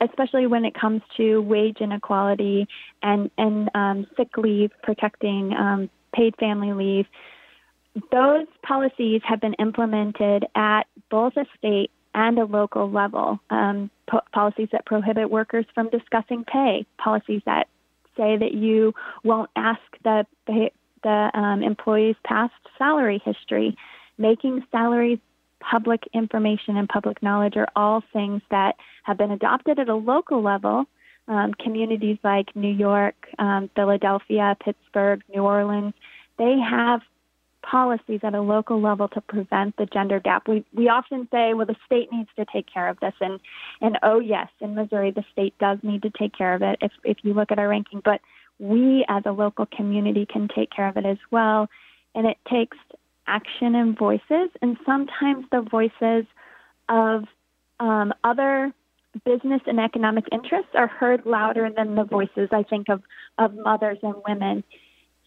especially 0.02 0.48
when 0.48 0.66
it 0.66 0.74
comes 0.74 1.02
to 1.18 1.42
wage 1.42 1.78
inequality 1.80 2.68
and 3.02 3.30
and 3.38 3.70
um, 3.76 4.08
sick 4.18 4.38
leave, 4.38 4.72
protecting 4.82 5.54
um, 5.54 5.90
paid 6.14 6.36
family 6.38 6.74
leave, 6.74 7.06
those 8.12 8.48
policies 8.64 9.22
have 9.26 9.40
been 9.42 9.54
implemented 9.56 10.46
at 10.56 10.84
both 11.10 11.34
a 11.38 11.46
state 11.58 11.92
and 12.16 12.38
a 12.38 12.46
local 12.46 12.90
level. 12.90 13.40
Um, 13.50 13.90
po- 14.10 14.22
policies 14.32 14.70
that 14.72 14.86
prohibit 14.86 15.30
workers 15.30 15.66
from 15.74 15.90
discussing 15.90 16.44
pay, 16.46 16.86
policies 16.98 17.42
that 17.46 17.68
say 18.16 18.38
that 18.38 18.54
you 18.54 18.94
won't 19.24 19.50
ask 19.56 19.82
the 20.04 20.26
the 20.46 21.32
um, 21.34 21.64
employee's 21.64 22.16
past 22.24 22.54
salary 22.78 23.22
history. 23.24 23.76
Making 24.18 24.64
salaries 24.72 25.20
public 25.70 26.04
information 26.14 26.78
and 26.78 26.88
public 26.88 27.22
knowledge 27.22 27.56
are 27.58 27.68
all 27.76 28.04
things 28.14 28.42
that 28.52 28.76
have 29.04 29.18
been 29.18 29.32
adopted 29.32 29.80
at 29.80 29.90
a 29.90 29.96
local 29.96 30.42
level. 30.42 30.86
Um, 31.26 31.54
communities 31.54 32.18
like 32.22 32.54
New 32.54 32.74
York, 32.74 33.16
um, 33.40 33.70
Philadelphia, 33.76 34.58
Pittsburgh, 34.64 35.22
New 35.34 35.44
Orleans, 35.44 35.94
they 36.38 36.58
have 36.60 37.00
policies 37.62 38.20
at 38.24 38.36
a 38.36 38.42
local 38.42 38.82
level 38.82 39.08
to 39.08 39.22
prevent 39.22 39.78
the 39.78 39.86
gender 39.86 40.20
gap. 40.20 40.48
We 40.48 40.66
we 40.74 40.90
often 40.90 41.28
say, 41.32 41.54
well, 41.54 41.66
the 41.66 41.78
state 41.86 42.12
needs 42.12 42.30
to 42.36 42.46
take 42.52 42.66
care 42.72 42.90
of 42.90 43.00
this, 43.00 43.14
and 43.22 43.40
and 43.82 43.98
oh 44.04 44.20
yes, 44.20 44.50
in 44.60 44.76
Missouri, 44.76 45.12
the 45.12 45.24
state 45.32 45.58
does 45.60 45.80
need 45.82 46.02
to 46.02 46.10
take 46.10 46.38
care 46.38 46.54
of 46.54 46.62
it. 46.62 46.78
If 46.82 46.92
if 47.04 47.18
you 47.24 47.34
look 47.34 47.52
at 47.52 47.60
our 47.60 47.70
ranking, 47.70 48.02
but 48.04 48.20
we 48.60 49.06
as 49.08 49.24
a 49.26 49.32
local 49.32 49.66
community 49.66 50.26
can 50.26 50.48
take 50.54 50.72
care 50.72 50.88
of 50.88 50.98
it 50.98 51.06
as 51.06 51.18
well, 51.32 51.70
and 52.14 52.28
it 52.28 52.38
takes 52.50 52.78
action 53.28 53.76
and 53.76 53.98
voices, 53.98 54.50
and 54.62 54.78
sometimes 54.86 55.46
the 55.52 55.62
voices 55.62 56.26
of 56.90 57.24
um, 57.80 58.14
other 58.24 58.74
business 59.26 59.62
and 59.68 59.80
economic 59.80 60.26
interests 60.32 60.72
are 60.74 60.88
heard 60.88 61.26
louder 61.26 61.70
than 61.76 61.96
the 61.96 62.04
voices, 62.04 62.50
I 62.52 62.64
think, 62.64 62.90
of 62.90 63.02
of 63.38 63.54
mothers 63.54 64.00
and 64.04 64.16
women. 64.28 64.64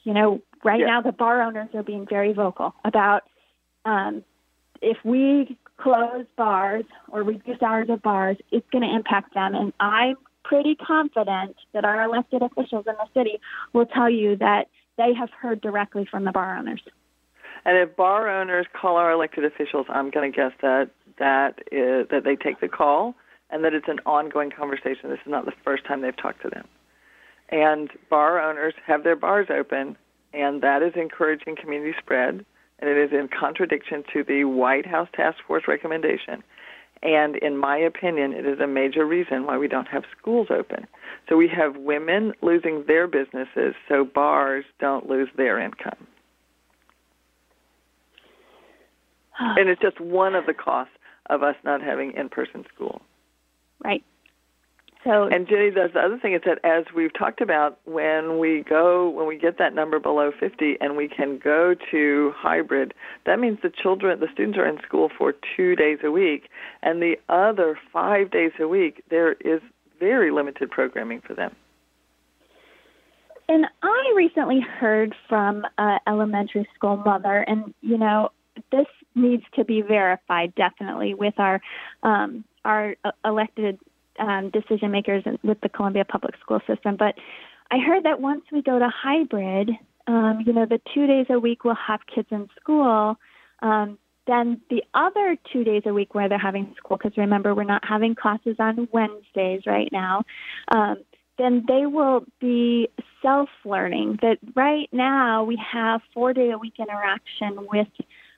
You 0.04 0.14
know, 0.14 0.42
right 0.64 0.80
yeah. 0.80 0.86
now 0.86 1.02
the 1.02 1.12
bar 1.12 1.42
owners 1.42 1.68
are 1.74 1.82
being 1.82 2.06
very 2.08 2.32
vocal 2.32 2.74
about 2.84 3.22
um, 3.84 4.24
if 4.82 4.98
we 5.04 5.56
close 5.78 6.24
bars 6.36 6.84
or 7.08 7.22
reduce 7.22 7.62
hours 7.62 7.88
of 7.88 8.02
bars, 8.02 8.36
it's 8.50 8.68
going 8.70 8.82
to 8.82 8.94
impact 8.94 9.34
them. 9.34 9.54
And 9.54 9.72
I'm 9.80 10.16
pretty 10.44 10.74
confident 10.74 11.56
that 11.72 11.84
our 11.84 12.02
elected 12.04 12.42
officials 12.42 12.86
in 12.86 12.94
the 12.94 13.20
city 13.20 13.40
will 13.72 13.86
tell 13.86 14.08
you 14.08 14.36
that 14.36 14.68
they 14.96 15.12
have 15.14 15.30
heard 15.30 15.60
directly 15.60 16.06
from 16.10 16.24
the 16.24 16.32
bar 16.32 16.56
owners. 16.56 16.82
And 17.66 17.76
if 17.76 17.96
bar 17.96 18.30
owners 18.30 18.66
call 18.80 18.96
our 18.96 19.10
elected 19.10 19.44
officials, 19.44 19.86
I'm 19.88 20.10
going 20.10 20.30
to 20.30 20.34
guess 20.34 20.52
that 20.62 20.90
that 21.18 21.58
is 21.72 22.06
that 22.10 22.22
they 22.24 22.36
take 22.36 22.60
the 22.60 22.68
call 22.68 23.16
and 23.50 23.64
that 23.64 23.74
it's 23.74 23.88
an 23.88 23.98
ongoing 24.06 24.50
conversation. 24.50 25.10
This 25.10 25.18
is 25.26 25.30
not 25.30 25.46
the 25.46 25.52
first 25.64 25.84
time 25.84 26.00
they've 26.00 26.16
talked 26.16 26.42
to 26.42 26.48
them. 26.48 26.68
And 27.48 27.90
bar 28.08 28.40
owners 28.40 28.74
have 28.86 29.02
their 29.02 29.16
bars 29.16 29.48
open 29.50 29.96
and 30.32 30.62
that 30.62 30.82
is 30.82 30.92
encouraging 30.94 31.56
community 31.56 31.94
spread, 31.98 32.44
and 32.78 32.90
it 32.90 32.96
is 32.96 33.10
in 33.10 33.28
contradiction 33.28 34.04
to 34.12 34.22
the 34.22 34.44
White 34.44 34.86
House 34.86 35.08
Task 35.14 35.38
Force 35.46 35.64
recommendation. 35.66 36.44
And 37.02 37.36
in 37.36 37.56
my 37.56 37.78
opinion, 37.78 38.32
it 38.32 38.46
is 38.46 38.60
a 38.60 38.66
major 38.66 39.06
reason 39.06 39.46
why 39.46 39.58
we 39.58 39.66
don't 39.66 39.88
have 39.88 40.04
schools 40.18 40.48
open. 40.50 40.86
So 41.28 41.36
we 41.36 41.48
have 41.48 41.76
women 41.76 42.32
losing 42.42 42.84
their 42.86 43.06
businesses 43.06 43.74
so 43.88 44.04
bars 44.04 44.64
don't 44.78 45.08
lose 45.08 45.28
their 45.36 45.58
income. 45.58 46.06
and 49.58 49.68
it's 49.68 49.80
just 49.80 50.00
one 50.00 50.34
of 50.34 50.46
the 50.46 50.54
costs 50.54 50.94
of 51.28 51.42
us 51.42 51.56
not 51.64 51.82
having 51.82 52.12
in 52.12 52.28
person 52.28 52.64
school. 52.74 53.02
Right. 53.82 54.04
So 55.06 55.24
and 55.24 55.46
Jenny, 55.48 55.70
does 55.70 55.92
the 55.94 56.00
other 56.00 56.18
thing 56.18 56.34
is 56.34 56.42
that 56.46 56.58
as 56.64 56.84
we've 56.94 57.16
talked 57.16 57.40
about, 57.40 57.78
when 57.84 58.40
we 58.40 58.64
go, 58.68 59.08
when 59.08 59.28
we 59.28 59.38
get 59.38 59.56
that 59.58 59.72
number 59.72 60.00
below 60.00 60.32
50, 60.38 60.78
and 60.80 60.96
we 60.96 61.06
can 61.06 61.38
go 61.38 61.76
to 61.92 62.32
hybrid, 62.36 62.92
that 63.24 63.38
means 63.38 63.58
the 63.62 63.70
children, 63.70 64.18
the 64.18 64.26
students 64.32 64.58
are 64.58 64.66
in 64.66 64.78
school 64.82 65.08
for 65.16 65.32
two 65.56 65.76
days 65.76 65.98
a 66.02 66.10
week, 66.10 66.48
and 66.82 67.00
the 67.00 67.14
other 67.28 67.78
five 67.92 68.32
days 68.32 68.50
a 68.58 68.66
week 68.66 69.04
there 69.08 69.34
is 69.34 69.60
very 70.00 70.32
limited 70.32 70.70
programming 70.72 71.20
for 71.20 71.34
them. 71.34 71.54
And 73.48 73.66
I 73.82 74.12
recently 74.16 74.60
heard 74.60 75.14
from 75.28 75.64
an 75.78 76.00
elementary 76.08 76.68
school 76.74 76.96
mother, 76.96 77.44
and 77.46 77.72
you 77.80 77.96
know, 77.96 78.30
this 78.70 78.86
needs 79.14 79.42
to 79.54 79.64
be 79.64 79.82
verified 79.82 80.54
definitely 80.54 81.14
with 81.14 81.34
our 81.38 81.60
um, 82.02 82.44
our 82.64 82.96
uh, 83.04 83.12
elected 83.24 83.78
um, 84.18 84.50
decision 84.50 84.90
makers 84.90 85.24
with 85.42 85.60
the 85.60 85.68
Columbia 85.68 86.04
Public 86.04 86.34
School 86.40 86.60
System. 86.66 86.96
But 86.96 87.14
I 87.70 87.78
heard 87.78 88.04
that 88.04 88.20
once 88.20 88.42
we 88.52 88.62
go 88.62 88.78
to 88.78 88.88
hybrid, 88.88 89.70
um, 90.06 90.42
you 90.46 90.52
know, 90.52 90.66
the 90.66 90.80
two 90.94 91.06
days 91.06 91.26
a 91.30 91.38
week 91.38 91.64
we'll 91.64 91.74
have 91.74 92.00
kids 92.12 92.28
in 92.30 92.48
school. 92.60 93.16
Um, 93.62 93.98
then 94.26 94.60
the 94.70 94.82
other 94.94 95.36
two 95.52 95.62
days 95.62 95.82
a 95.86 95.92
week 95.92 96.14
where 96.14 96.28
they're 96.28 96.38
having 96.38 96.74
school, 96.76 96.96
because 96.96 97.16
remember 97.16 97.54
we're 97.54 97.64
not 97.64 97.84
having 97.86 98.14
classes 98.14 98.56
on 98.58 98.88
Wednesdays 98.92 99.62
right 99.66 99.88
now. 99.92 100.24
Um, 100.74 100.96
then 101.38 101.64
they 101.68 101.86
will 101.86 102.24
be 102.40 102.88
self 103.22 103.48
learning. 103.64 104.18
That 104.22 104.38
right 104.54 104.88
now 104.92 105.44
we 105.44 105.60
have 105.72 106.00
four 106.14 106.32
day 106.32 106.50
a 106.50 106.58
week 106.58 106.74
interaction 106.78 107.66
with 107.70 107.88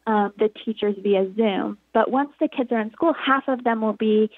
um, 0.08 0.32
the 0.38 0.48
teachers 0.64 0.96
via 1.02 1.30
Zoom. 1.36 1.76
But 1.92 2.10
once 2.10 2.30
the 2.40 2.48
kids 2.48 2.72
are 2.72 2.80
in 2.80 2.90
school, 2.92 3.12
half 3.12 3.44
of 3.46 3.62
them 3.62 3.82
will 3.82 3.92
be 3.92 4.30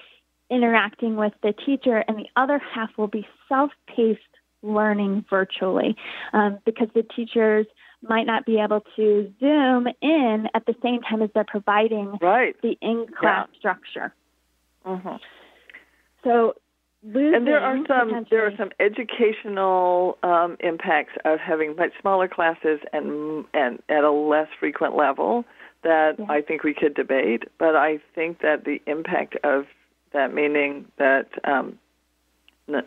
interacting 0.49 1.15
with 1.15 1.31
the 1.41 1.53
teacher, 1.65 2.03
and 2.07 2.17
the 2.17 2.27
other 2.35 2.59
half 2.59 2.89
will 2.97 3.07
be 3.07 3.25
self 3.47 3.71
paced 3.87 4.19
learning 4.61 5.25
virtually 5.29 5.95
um, 6.33 6.59
because 6.65 6.89
the 6.93 7.03
teachers 7.15 7.65
might 8.03 8.27
not 8.27 8.45
be 8.45 8.59
able 8.59 8.81
to 8.95 9.33
zoom 9.39 9.87
in 10.01 10.47
at 10.53 10.65
the 10.65 10.75
same 10.83 11.01
time 11.01 11.21
as 11.21 11.29
they're 11.33 11.45
providing 11.47 12.17
right. 12.21 12.55
the 12.61 12.77
in 12.81 13.05
class 13.17 13.47
yeah. 13.53 13.59
structure. 13.59 14.13
Mm-hmm. 14.85 15.15
So 16.23 16.55
Losing, 17.03 17.33
and 17.33 17.47
there 17.47 17.59
are 17.59 17.77
some 17.87 18.27
there 18.29 18.45
are 18.45 18.55
some 18.57 18.69
educational 18.79 20.19
um, 20.21 20.55
impacts 20.59 21.13
of 21.25 21.39
having 21.39 21.75
much 21.75 21.93
smaller 21.99 22.27
classes 22.27 22.79
and 22.93 23.43
and 23.55 23.79
at 23.89 24.03
a 24.03 24.11
less 24.11 24.47
frequent 24.59 24.95
level 24.95 25.43
that 25.83 26.15
yeah. 26.19 26.25
I 26.29 26.41
think 26.41 26.63
we 26.63 26.73
could 26.73 26.93
debate. 26.93 27.43
But 27.57 27.75
I 27.75 27.99
think 28.15 28.41
that 28.41 28.65
the 28.65 28.81
impact 28.87 29.35
of 29.43 29.65
that 30.13 30.33
meaning 30.33 30.85
that 30.97 31.29
um, 31.43 31.79
that 32.67 32.85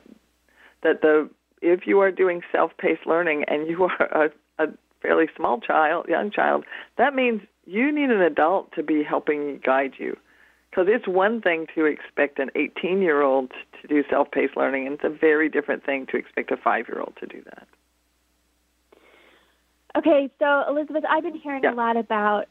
the 0.82 1.28
if 1.62 1.86
you 1.86 2.00
are 2.00 2.10
doing 2.10 2.42
self-paced 2.52 3.06
learning 3.06 3.44
and 3.48 3.66
you 3.66 3.84
are 3.98 4.26
a, 4.58 4.64
a 4.64 4.68
fairly 5.00 5.26
small 5.36 5.60
child, 5.60 6.06
young 6.08 6.30
child, 6.30 6.64
that 6.98 7.14
means 7.14 7.42
you 7.66 7.90
need 7.92 8.10
an 8.10 8.20
adult 8.20 8.72
to 8.74 8.82
be 8.82 9.02
helping 9.02 9.60
guide 9.64 9.94
you. 9.98 10.16
Because 10.70 10.86
it's 10.90 11.06
one 11.06 11.40
thing 11.40 11.66
to 11.76 11.84
expect 11.84 12.40
an 12.40 12.50
18 12.56 13.00
year 13.00 13.22
old 13.22 13.52
to 13.80 13.88
do 13.88 14.02
self 14.10 14.30
paced 14.32 14.56
learning, 14.56 14.86
and 14.86 14.96
it's 14.96 15.04
a 15.04 15.08
very 15.08 15.48
different 15.48 15.84
thing 15.84 16.06
to 16.06 16.16
expect 16.16 16.50
a 16.50 16.56
five 16.56 16.86
year 16.88 17.00
old 17.00 17.14
to 17.20 17.26
do 17.26 17.42
that. 17.44 17.68
Okay, 19.96 20.28
so 20.40 20.64
Elizabeth, 20.68 21.04
I've 21.08 21.22
been 21.22 21.36
hearing 21.36 21.62
yeah. 21.62 21.72
a 21.72 21.76
lot 21.76 21.96
about 21.96 22.46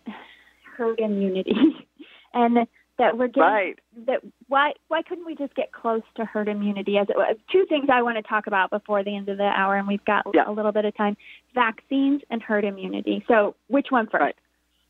herd 0.78 1.00
immunity 1.00 1.56
and 2.34 2.68
that 3.00 3.18
we're 3.18 3.28
getting 3.28 3.42
right. 3.42 3.80
that 4.06 4.22
why 4.48 4.72
why 4.88 5.02
couldn't 5.02 5.26
we 5.26 5.36
just 5.36 5.56
get 5.56 5.72
close 5.72 6.04
to 6.16 6.26
herd 6.26 6.48
immunity 6.48 6.98
as 6.98 7.08
it 7.10 7.16
was 7.16 7.36
two 7.52 7.66
things 7.68 7.88
I 7.92 8.02
want 8.02 8.18
to 8.18 8.24
talk 8.24 8.46
about 8.48 8.70
before 8.70 9.04
the 9.04 9.16
end 9.16 9.30
of 9.30 9.38
the 9.38 9.44
hour 9.44 9.76
and 9.76 9.88
we've 9.88 10.06
got 10.06 10.26
yeah. 10.34 10.48
a 10.48 10.52
little 10.52 10.72
bit 10.72 10.86
of 10.86 10.96
time 10.96 11.18
vaccines 11.56 12.22
and 12.30 12.42
herd 12.42 12.66
immunity 12.66 13.24
so 13.28 13.56
which 13.68 13.88
one 13.90 14.06
first 14.06 14.22
right. 14.22 14.36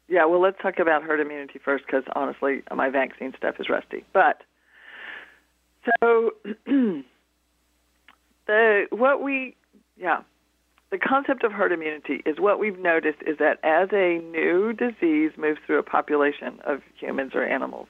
Yeah, 0.08 0.26
well, 0.26 0.42
let's 0.42 0.58
talk 0.62 0.80
about 0.80 1.04
herd 1.04 1.20
immunity 1.22 1.60
first 1.64 1.86
because 1.86 2.04
honestly, 2.16 2.62
my 2.76 2.90
vaccine 2.90 3.34
stuff 3.38 3.56
is 3.60 3.70
rusty. 3.70 4.04
But 4.14 4.42
so 6.00 6.32
the 8.48 8.86
what 8.92 9.22
we 9.24 9.56
yeah 9.98 10.22
the 10.94 11.00
concept 11.00 11.44
of 11.44 11.52
herd 11.52 11.72
immunity 11.72 12.22
is 12.24 12.40
what 12.40 12.60
we've 12.60 12.78
noticed 12.78 13.18
is 13.26 13.40
that 13.40 13.58
as 13.64 13.90
a 13.92 14.20
new 14.32 14.74
disease 14.74 15.32
moves 15.38 15.60
through 15.66 15.80
a 15.80 15.84
population 15.84 16.60
of 16.66 16.82
humans 16.96 17.32
or 17.34 17.44
animals, 17.44 17.88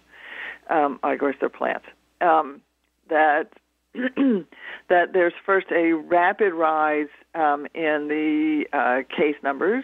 um, 0.69 1.01
of 1.03 1.19
course 1.19 1.35
they're 1.41 1.49
plants, 1.49 1.85
um, 2.21 2.61
that 3.09 3.49
that 3.93 5.11
there's 5.11 5.33
first 5.45 5.67
a 5.71 5.91
rapid 5.91 6.53
rise 6.53 7.09
um, 7.35 7.67
in 7.75 8.07
the 8.07 8.63
uh, 8.71 9.01
case 9.13 9.35
numbers 9.43 9.83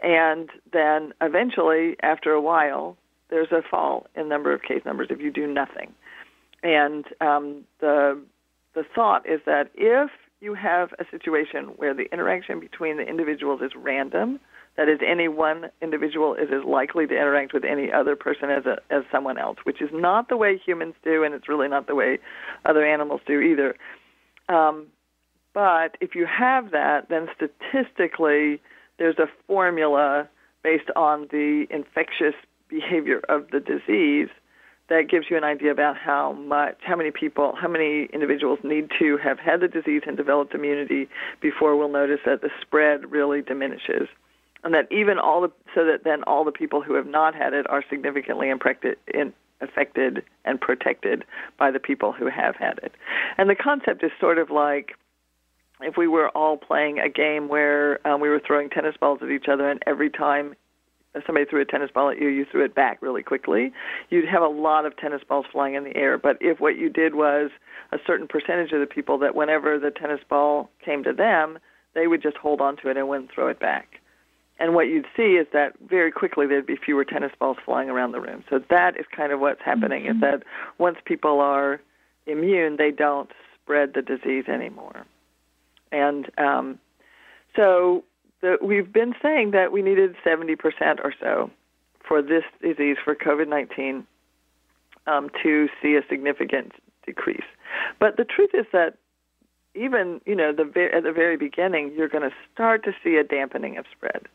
and 0.00 0.50
then 0.72 1.12
eventually, 1.20 1.96
after 2.02 2.32
a 2.32 2.40
while, 2.40 2.96
there's 3.30 3.52
a 3.52 3.62
fall 3.68 4.06
in 4.14 4.28
number 4.28 4.52
of 4.52 4.62
case 4.62 4.82
numbers 4.84 5.08
if 5.10 5.20
you 5.20 5.30
do 5.30 5.46
nothing. 5.46 5.92
And 6.62 7.04
um, 7.20 7.64
the 7.80 8.20
the 8.74 8.84
thought 8.94 9.28
is 9.28 9.40
that 9.46 9.70
if 9.74 10.10
you 10.40 10.54
have 10.54 10.92
a 10.98 11.04
situation 11.10 11.72
where 11.76 11.94
the 11.94 12.12
interaction 12.12 12.60
between 12.60 12.96
the 12.96 13.02
individuals 13.02 13.60
is 13.62 13.72
random, 13.76 14.40
that 14.76 14.88
is, 14.88 15.00
any 15.04 15.26
one 15.26 15.70
individual 15.82 16.34
is 16.34 16.48
as 16.52 16.64
likely 16.64 17.06
to 17.06 17.14
interact 17.14 17.52
with 17.52 17.64
any 17.64 17.90
other 17.92 18.14
person 18.14 18.48
as 18.48 18.64
a, 18.64 18.78
as 18.94 19.02
someone 19.10 19.36
else, 19.36 19.58
which 19.64 19.82
is 19.82 19.90
not 19.92 20.28
the 20.28 20.36
way 20.36 20.56
humans 20.56 20.94
do, 21.02 21.24
and 21.24 21.34
it's 21.34 21.48
really 21.48 21.66
not 21.66 21.88
the 21.88 21.96
way 21.96 22.18
other 22.64 22.86
animals 22.86 23.20
do 23.26 23.40
either. 23.40 23.74
Um, 24.48 24.86
but 25.52 25.96
if 26.00 26.14
you 26.14 26.26
have 26.26 26.70
that, 26.70 27.08
then 27.08 27.26
statistically 27.34 28.60
there's 28.98 29.18
a 29.18 29.26
formula 29.48 30.28
based 30.62 30.90
on 30.94 31.26
the 31.32 31.66
infectious 31.70 32.34
behavior 32.68 33.20
of 33.28 33.50
the 33.50 33.58
disease 33.58 34.28
that 34.88 35.08
gives 35.08 35.26
you 35.30 35.36
an 35.36 35.44
idea 35.44 35.70
about 35.70 35.96
how 35.96 36.32
much, 36.32 36.78
how 36.80 36.96
many 36.96 37.10
people, 37.10 37.54
how 37.60 37.68
many 37.68 38.08
individuals 38.12 38.58
need 38.62 38.90
to 38.98 39.18
have 39.18 39.38
had 39.38 39.60
the 39.60 39.68
disease 39.68 40.02
and 40.06 40.16
developed 40.16 40.54
immunity 40.54 41.08
before 41.40 41.76
we'll 41.76 41.90
notice 41.90 42.20
that 42.24 42.40
the 42.40 42.50
spread 42.60 43.10
really 43.10 43.42
diminishes. 43.42 44.08
And 44.64 44.74
that 44.74 44.90
even 44.90 45.18
all 45.18 45.42
the, 45.42 45.52
so 45.74 45.84
that 45.84 46.04
then 46.04 46.24
all 46.24 46.44
the 46.44 46.52
people 46.52 46.82
who 46.82 46.94
have 46.94 47.06
not 47.06 47.34
had 47.34 47.52
it 47.52 47.68
are 47.70 47.84
significantly 47.88 48.48
infected, 48.48 48.96
in, 49.12 49.32
affected 49.60 50.24
and 50.44 50.60
protected 50.60 51.24
by 51.58 51.70
the 51.70 51.78
people 51.78 52.12
who 52.12 52.26
have 52.28 52.56
had 52.56 52.78
it. 52.82 52.92
And 53.36 53.48
the 53.48 53.54
concept 53.54 54.02
is 54.02 54.10
sort 54.18 54.38
of 54.38 54.50
like, 54.50 54.96
if 55.80 55.96
we 55.96 56.08
were 56.08 56.28
all 56.30 56.56
playing 56.56 56.98
a 56.98 57.08
game 57.08 57.48
where 57.48 58.04
um, 58.06 58.20
we 58.20 58.28
were 58.28 58.40
throwing 58.44 58.68
tennis 58.68 58.96
balls 58.98 59.20
at 59.22 59.30
each 59.30 59.46
other, 59.48 59.70
and 59.70 59.80
every 59.86 60.10
time 60.10 60.54
somebody 61.26 61.46
threw 61.46 61.60
a 61.60 61.64
tennis 61.64 61.90
ball 61.92 62.10
at 62.10 62.20
you, 62.20 62.28
you 62.28 62.46
threw 62.50 62.64
it 62.64 62.74
back 62.74 63.00
really 63.00 63.22
quickly, 63.22 63.72
you'd 64.10 64.28
have 64.28 64.42
a 64.42 64.48
lot 64.48 64.86
of 64.86 64.96
tennis 64.96 65.22
balls 65.28 65.46
flying 65.50 65.74
in 65.74 65.84
the 65.84 65.96
air. 65.96 66.18
But 66.18 66.36
if 66.40 66.60
what 66.60 66.76
you 66.76 66.88
did 66.90 67.14
was 67.14 67.50
a 67.92 67.98
certain 68.06 68.26
percentage 68.28 68.72
of 68.72 68.80
the 68.80 68.86
people 68.86 69.18
that 69.18 69.34
whenever 69.34 69.78
the 69.78 69.90
tennis 69.90 70.20
ball 70.28 70.70
came 70.84 71.04
to 71.04 71.12
them, 71.12 71.58
they 71.94 72.06
would 72.06 72.22
just 72.22 72.36
hold 72.36 72.60
on 72.60 72.76
to 72.78 72.90
it 72.90 72.96
and 72.96 73.08
wouldn't 73.08 73.32
throw 73.32 73.48
it 73.48 73.58
back. 73.58 74.00
And 74.60 74.74
what 74.74 74.88
you'd 74.88 75.06
see 75.16 75.36
is 75.36 75.46
that 75.52 75.74
very 75.88 76.10
quickly 76.10 76.46
there'd 76.46 76.66
be 76.66 76.76
fewer 76.76 77.04
tennis 77.04 77.32
balls 77.38 77.58
flying 77.64 77.88
around 77.88 78.12
the 78.12 78.20
room. 78.20 78.42
So 78.50 78.60
that 78.70 78.98
is 78.98 79.06
kind 79.14 79.32
of 79.32 79.40
what's 79.40 79.62
happening 79.64 80.04
mm-hmm. 80.04 80.16
is 80.16 80.20
that 80.20 80.42
once 80.78 80.98
people 81.04 81.40
are 81.40 81.80
immune, 82.26 82.76
they 82.76 82.90
don't 82.90 83.30
spread 83.54 83.94
the 83.94 84.02
disease 84.02 84.44
anymore. 84.48 85.06
And 85.92 86.28
um, 86.38 86.78
so 87.54 88.04
the, 88.40 88.56
we've 88.62 88.92
been 88.92 89.14
saying 89.22 89.50
that 89.52 89.72
we 89.72 89.82
needed 89.82 90.14
70% 90.24 90.56
or 91.02 91.12
so 91.20 91.50
for 92.06 92.22
this 92.22 92.44
disease, 92.62 92.96
for 93.04 93.14
COVID 93.14 93.48
19, 93.48 94.06
um, 95.06 95.30
to 95.42 95.68
see 95.82 95.96
a 95.96 96.02
significant 96.08 96.72
decrease. 97.04 97.44
But 97.98 98.16
the 98.16 98.24
truth 98.24 98.50
is 98.54 98.66
that 98.72 98.94
even 99.74 100.20
you 100.26 100.34
know 100.34 100.52
the 100.52 100.64
at 100.94 101.02
the 101.02 101.12
very 101.12 101.36
beginning, 101.36 101.92
you're 101.96 102.08
going 102.08 102.28
to 102.28 102.34
start 102.52 102.84
to 102.84 102.92
see 103.04 103.16
a 103.16 103.24
dampening 103.24 103.76
of 103.78 103.84
spread. 103.94 104.26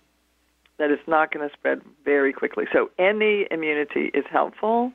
That 0.79 0.89
it's 0.89 1.07
not 1.07 1.31
going 1.31 1.47
to 1.47 1.53
spread 1.53 1.81
very 2.03 2.33
quickly. 2.33 2.65
So 2.71 2.89
any 2.97 3.47
immunity 3.51 4.11
is 4.13 4.25
helpful, 4.31 4.91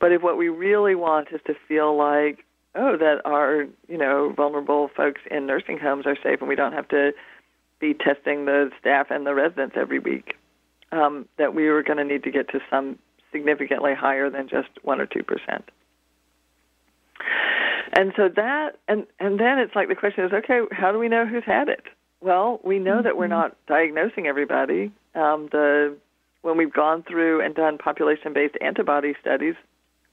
but 0.00 0.12
if 0.12 0.22
what 0.22 0.38
we 0.38 0.48
really 0.48 0.94
want 0.94 1.28
is 1.32 1.40
to 1.46 1.54
feel 1.66 1.96
like 1.96 2.44
oh, 2.74 2.96
that 2.96 3.20
our 3.24 3.66
you 3.88 3.98
know 3.98 4.32
vulnerable 4.36 4.90
folks 4.96 5.20
in 5.30 5.46
nursing 5.46 5.78
homes 5.78 6.06
are 6.06 6.16
safe, 6.22 6.40
and 6.40 6.48
we 6.48 6.54
don't 6.54 6.72
have 6.72 6.88
to 6.88 7.12
be 7.80 7.94
testing 7.94 8.44
the 8.44 8.70
staff 8.80 9.08
and 9.10 9.26
the 9.26 9.34
residents 9.34 9.76
every 9.78 9.98
week. 9.98 10.34
Um, 10.90 11.28
that 11.36 11.54
we 11.54 11.68
were 11.68 11.82
going 11.82 11.98
to 11.98 12.04
need 12.04 12.22
to 12.24 12.30
get 12.30 12.48
to 12.50 12.60
some 12.70 12.98
significantly 13.30 13.92
higher 13.94 14.30
than 14.30 14.48
just 14.48 14.68
one 14.82 15.00
or 15.00 15.06
two 15.06 15.22
percent. 15.22 15.70
And 17.92 18.12
so 18.16 18.28
that, 18.36 18.78
and 18.86 19.06
and 19.20 19.38
then 19.38 19.58
it's 19.58 19.74
like 19.74 19.88
the 19.88 19.94
question 19.94 20.24
is, 20.24 20.32
okay, 20.32 20.60
how 20.70 20.92
do 20.92 20.98
we 20.98 21.08
know 21.08 21.26
who's 21.26 21.44
had 21.44 21.68
it? 21.68 21.82
Well, 22.20 22.60
we 22.64 22.78
know 22.78 22.94
mm-hmm. 22.94 23.04
that 23.04 23.16
we're 23.16 23.24
mm-hmm. 23.24 23.32
not 23.32 23.56
diagnosing 23.66 24.26
everybody. 24.26 24.92
Um, 25.14 25.48
the 25.52 25.96
when 26.42 26.56
we've 26.56 26.72
gone 26.72 27.02
through 27.02 27.44
and 27.44 27.54
done 27.54 27.78
population-based 27.78 28.54
antibody 28.60 29.14
studies 29.20 29.54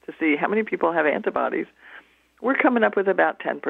to 0.05 0.13
see 0.19 0.35
how 0.35 0.47
many 0.47 0.63
people 0.63 0.91
have 0.91 1.05
antibodies, 1.05 1.67
we're 2.41 2.55
coming 2.55 2.83
up 2.83 2.97
with 2.97 3.07
about 3.07 3.39
10%. 3.39 3.61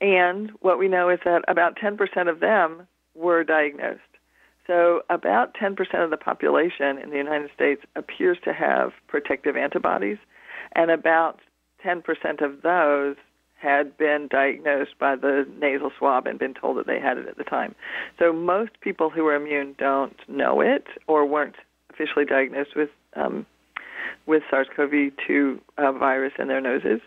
And 0.00 0.50
what 0.60 0.78
we 0.78 0.88
know 0.88 1.08
is 1.10 1.18
that 1.24 1.42
about 1.48 1.76
10% 1.76 2.30
of 2.30 2.40
them 2.40 2.86
were 3.14 3.42
diagnosed. 3.44 4.00
So 4.66 5.02
about 5.08 5.54
10% 5.54 5.76
of 6.04 6.10
the 6.10 6.16
population 6.16 6.98
in 6.98 7.10
the 7.10 7.16
United 7.16 7.50
States 7.54 7.82
appears 7.96 8.38
to 8.44 8.52
have 8.52 8.92
protective 9.08 9.56
antibodies, 9.56 10.18
and 10.72 10.90
about 10.90 11.40
10% 11.84 12.02
of 12.42 12.62
those 12.62 13.16
had 13.58 13.96
been 13.96 14.28
diagnosed 14.30 14.96
by 15.00 15.16
the 15.16 15.46
nasal 15.58 15.90
swab 15.98 16.26
and 16.26 16.38
been 16.38 16.54
told 16.54 16.76
that 16.76 16.86
they 16.86 17.00
had 17.00 17.18
it 17.18 17.26
at 17.26 17.38
the 17.38 17.44
time. 17.44 17.74
So 18.18 18.32
most 18.32 18.80
people 18.80 19.10
who 19.10 19.26
are 19.26 19.34
immune 19.34 19.74
don't 19.78 20.16
know 20.28 20.60
it 20.60 20.86
or 21.06 21.26
weren't 21.26 21.56
officially 21.90 22.24
diagnosed 22.24 22.76
with 22.76 22.90
um, 23.16 23.46
with 24.26 24.42
SARS-CoV-2 24.50 25.58
uh, 25.78 25.92
virus 25.92 26.34
in 26.38 26.48
their 26.48 26.60
noses. 26.60 27.00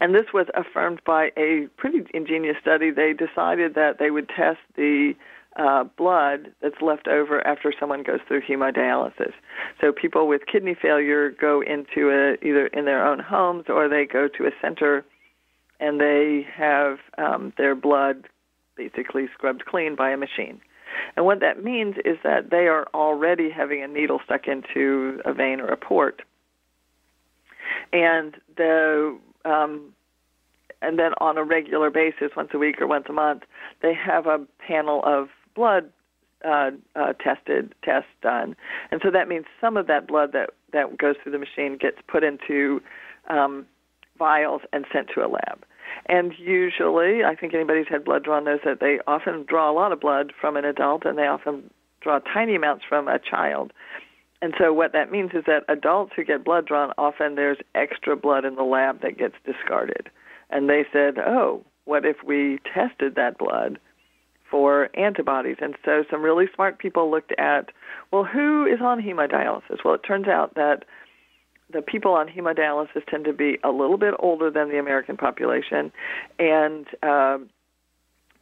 And 0.00 0.14
this 0.14 0.26
was 0.32 0.46
affirmed 0.54 1.00
by 1.06 1.30
a 1.36 1.68
pretty 1.76 2.02
ingenious 2.12 2.56
study. 2.60 2.90
They 2.90 3.12
decided 3.12 3.74
that 3.74 3.98
they 3.98 4.10
would 4.10 4.28
test 4.28 4.58
the 4.76 5.14
uh, 5.56 5.84
blood 5.96 6.52
that's 6.60 6.80
left 6.80 7.06
over 7.06 7.46
after 7.46 7.72
someone 7.78 8.02
goes 8.02 8.20
through 8.26 8.42
hemodialysis. 8.42 9.32
So 9.80 9.92
people 9.92 10.26
with 10.26 10.42
kidney 10.50 10.74
failure 10.80 11.30
go 11.30 11.62
into 11.62 12.10
a, 12.10 12.44
either 12.44 12.66
in 12.68 12.84
their 12.84 13.06
own 13.06 13.20
homes 13.20 13.66
or 13.68 13.88
they 13.88 14.04
go 14.04 14.28
to 14.28 14.46
a 14.46 14.50
center 14.60 15.04
and 15.80 16.00
they 16.00 16.46
have 16.54 16.98
um, 17.18 17.52
their 17.56 17.74
blood 17.74 18.28
basically 18.76 19.28
scrubbed 19.32 19.64
clean 19.64 19.94
by 19.94 20.10
a 20.10 20.16
machine. 20.16 20.60
And 21.16 21.26
what 21.26 21.40
that 21.40 21.62
means 21.62 21.96
is 22.04 22.18
that 22.24 22.50
they 22.50 22.66
are 22.66 22.86
already 22.94 23.50
having 23.50 23.82
a 23.82 23.88
needle 23.88 24.20
stuck 24.24 24.46
into 24.46 25.20
a 25.24 25.32
vein 25.32 25.60
or 25.60 25.68
a 25.68 25.76
port. 25.76 26.22
And 27.92 28.36
the 28.56 29.18
um, 29.44 29.92
and 30.82 30.98
then 30.98 31.12
on 31.18 31.38
a 31.38 31.44
regular 31.44 31.90
basis, 31.90 32.30
once 32.36 32.50
a 32.52 32.58
week 32.58 32.80
or 32.80 32.86
once 32.86 33.06
a 33.08 33.12
month, 33.12 33.42
they 33.82 33.94
have 33.94 34.26
a 34.26 34.38
panel 34.58 35.02
of 35.04 35.28
blood 35.54 35.90
uh, 36.44 36.70
uh, 36.94 37.12
tested 37.14 37.74
tests 37.82 38.10
done, 38.22 38.54
and 38.90 39.00
so 39.02 39.10
that 39.10 39.28
means 39.28 39.46
some 39.60 39.76
of 39.76 39.86
that 39.86 40.06
blood 40.06 40.32
that 40.32 40.50
that 40.72 40.98
goes 40.98 41.16
through 41.22 41.32
the 41.32 41.38
machine 41.38 41.78
gets 41.78 41.98
put 42.06 42.22
into 42.22 42.82
um, 43.28 43.66
vials 44.18 44.62
and 44.72 44.84
sent 44.92 45.08
to 45.14 45.24
a 45.24 45.28
lab. 45.28 45.64
And 46.06 46.32
usually, 46.38 47.24
I 47.24 47.34
think 47.34 47.54
anybody 47.54 47.80
who's 47.80 47.88
had 47.88 48.04
blood 48.04 48.24
drawn 48.24 48.44
knows 48.44 48.60
that 48.64 48.80
they 48.80 48.98
often 49.06 49.44
draw 49.48 49.70
a 49.70 49.74
lot 49.74 49.92
of 49.92 50.00
blood 50.00 50.32
from 50.38 50.56
an 50.56 50.64
adult, 50.64 51.04
and 51.04 51.16
they 51.16 51.26
often 51.26 51.70
draw 52.00 52.18
tiny 52.18 52.54
amounts 52.54 52.84
from 52.86 53.08
a 53.08 53.18
child. 53.18 53.72
And 54.44 54.52
so 54.58 54.74
what 54.74 54.92
that 54.92 55.10
means 55.10 55.30
is 55.32 55.44
that 55.46 55.62
adults 55.68 56.12
who 56.14 56.22
get 56.22 56.44
blood 56.44 56.66
drawn, 56.66 56.92
often 56.98 57.34
there's 57.34 57.56
extra 57.74 58.14
blood 58.14 58.44
in 58.44 58.56
the 58.56 58.62
lab 58.62 59.00
that 59.00 59.16
gets 59.16 59.36
discarded. 59.46 60.10
And 60.50 60.68
they 60.68 60.84
said, 60.92 61.14
oh, 61.16 61.64
what 61.86 62.04
if 62.04 62.16
we 62.22 62.58
tested 62.74 63.14
that 63.14 63.38
blood 63.38 63.78
for 64.50 64.90
antibodies. 64.94 65.56
And 65.62 65.74
so 65.82 66.04
some 66.10 66.20
really 66.20 66.44
smart 66.54 66.78
people 66.78 67.10
looked 67.10 67.32
at, 67.38 67.70
well, 68.12 68.24
who 68.24 68.66
is 68.66 68.80
on 68.82 69.00
hemodialysis? 69.00 69.82
Well, 69.82 69.94
it 69.94 70.02
turns 70.06 70.28
out 70.28 70.56
that 70.56 70.84
the 71.72 71.80
people 71.80 72.12
on 72.12 72.28
hemodialysis 72.28 73.06
tend 73.08 73.24
to 73.24 73.32
be 73.32 73.56
a 73.64 73.70
little 73.70 73.96
bit 73.96 74.12
older 74.18 74.50
than 74.50 74.68
the 74.68 74.78
American 74.78 75.16
population, 75.16 75.90
and 76.38 76.86
uh, 77.02 77.38